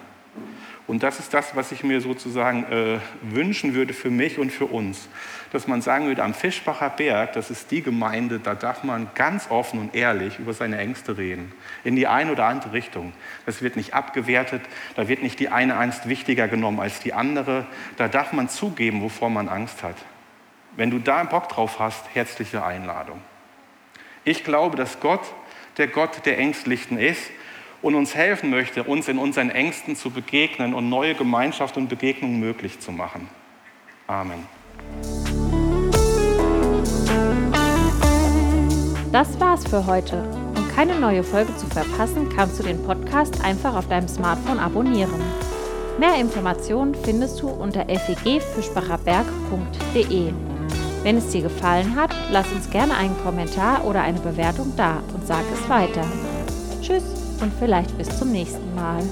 Und 0.87 1.03
das 1.03 1.21
ist 1.21 1.33
das, 1.33 1.55
was 1.55 1.71
ich 1.71 1.85
mir 1.85 2.01
sozusagen 2.01 2.65
äh, 2.65 2.99
wünschen 3.23 3.75
würde 3.75 3.93
für 3.93 4.11
mich 4.11 4.39
und 4.39 4.51
für 4.51 4.67
uns. 4.67 5.09
Dass 5.53 5.69
man 5.69 5.83
sagen 5.83 6.07
würde, 6.07 6.25
am 6.25 6.35
Fischbacher 6.35 6.91
Berg, 6.91 7.33
das 7.35 7.51
ist 7.51 7.71
die 7.71 7.83
Gemeinde, 7.83 8.41
da 8.41 8.55
darf 8.55 8.83
man 8.83 9.09
ganz 9.15 9.51
offen 9.51 9.79
und 9.79 9.95
ehrlich 9.95 10.39
über 10.39 10.53
seine 10.53 10.79
Ängste 10.79 11.17
reden. 11.17 11.53
In 11.85 11.95
die 11.95 12.07
eine 12.07 12.33
oder 12.33 12.47
andere 12.47 12.73
Richtung. 12.73 13.13
Das 13.47 13.63
wird 13.63 13.77
nicht 13.77 13.95
abgewertet, 13.95 14.63
da 14.97 15.07
wird 15.07 15.23
nicht 15.23 15.39
die 15.39 15.49
eine 15.49 15.77
Angst 15.77 16.09
wichtiger 16.09 16.49
genommen 16.49 16.81
als 16.81 17.01
die 17.01 17.13
andere. 17.13 17.67
Da 17.97 18.09
darf 18.09 18.33
man 18.33 18.49
zugeben, 18.49 19.01
wovor 19.01 19.31
man 19.31 19.49
Angst 19.49 19.83
hat. 19.83 19.97
Wenn 20.77 20.91
du 20.91 20.99
da 20.99 21.23
Bock 21.25 21.49
drauf 21.49 21.79
hast, 21.79 22.05
herzliche 22.15 22.65
Einladung. 22.65 23.21
Ich 24.25 24.45
glaube, 24.45 24.77
dass 24.77 25.01
Gott 25.01 25.23
der 25.77 25.89
Gott 25.89 26.27
der 26.27 26.39
Ängstlichen 26.39 26.99
ist 26.99 27.31
und 27.83 27.95
uns 27.95 28.15
helfen 28.15 28.49
möchte, 28.51 28.85
uns 28.85 29.09
in 29.09 29.19
unseren 29.19 29.51
Ängsten 29.51 29.97
zu 29.97 30.11
begegnen 30.11 30.73
und 30.75 30.89
neue 30.89 31.15
Gemeinschaft 31.15 31.77
und 31.77 31.89
Begegnungen 31.89 32.41
möglich 32.41 32.81
zu 32.81 32.93
machen. 32.93 33.29
Amen. 34.07 34.47
Das 39.13 39.39
war's 39.41 39.67
für 39.67 39.85
heute. 39.87 40.23
Um 40.57 40.69
keine 40.75 40.99
neue 40.99 41.23
Folge 41.25 41.55
zu 41.57 41.67
verpassen, 41.67 42.31
kannst 42.35 42.59
du 42.59 42.63
den 42.63 42.83
Podcast 42.85 43.45
einfach 43.45 43.75
auf 43.75 43.87
deinem 43.89 44.09
Smartphone 44.09 44.59
abonnieren. 44.59 45.21
Mehr 45.99 46.15
Informationen 46.17 46.95
findest 46.95 47.43
du 47.43 47.49
unter 47.49 47.85
fegfischbacherberg.de. 47.87 50.33
Wenn 51.03 51.17
es 51.17 51.29
dir 51.29 51.41
gefallen 51.43 51.97
hat, 51.97 52.15
lass 52.31 52.51
uns 52.53 52.71
gerne 52.71 52.95
einen 52.95 53.19
Kommentar 53.23 53.85
oder 53.85 54.03
eine 54.03 54.21
Bewertung 54.21 54.73
da 54.77 55.03
und 55.15 55.27
sag 55.27 55.45
es 55.53 55.69
weiter. 55.69 56.05
Tschüss 56.81 57.20
und 57.41 57.53
vielleicht 57.59 57.97
bis 57.97 58.19
zum 58.19 58.33
nächsten 58.33 58.75
Mal. 58.75 59.03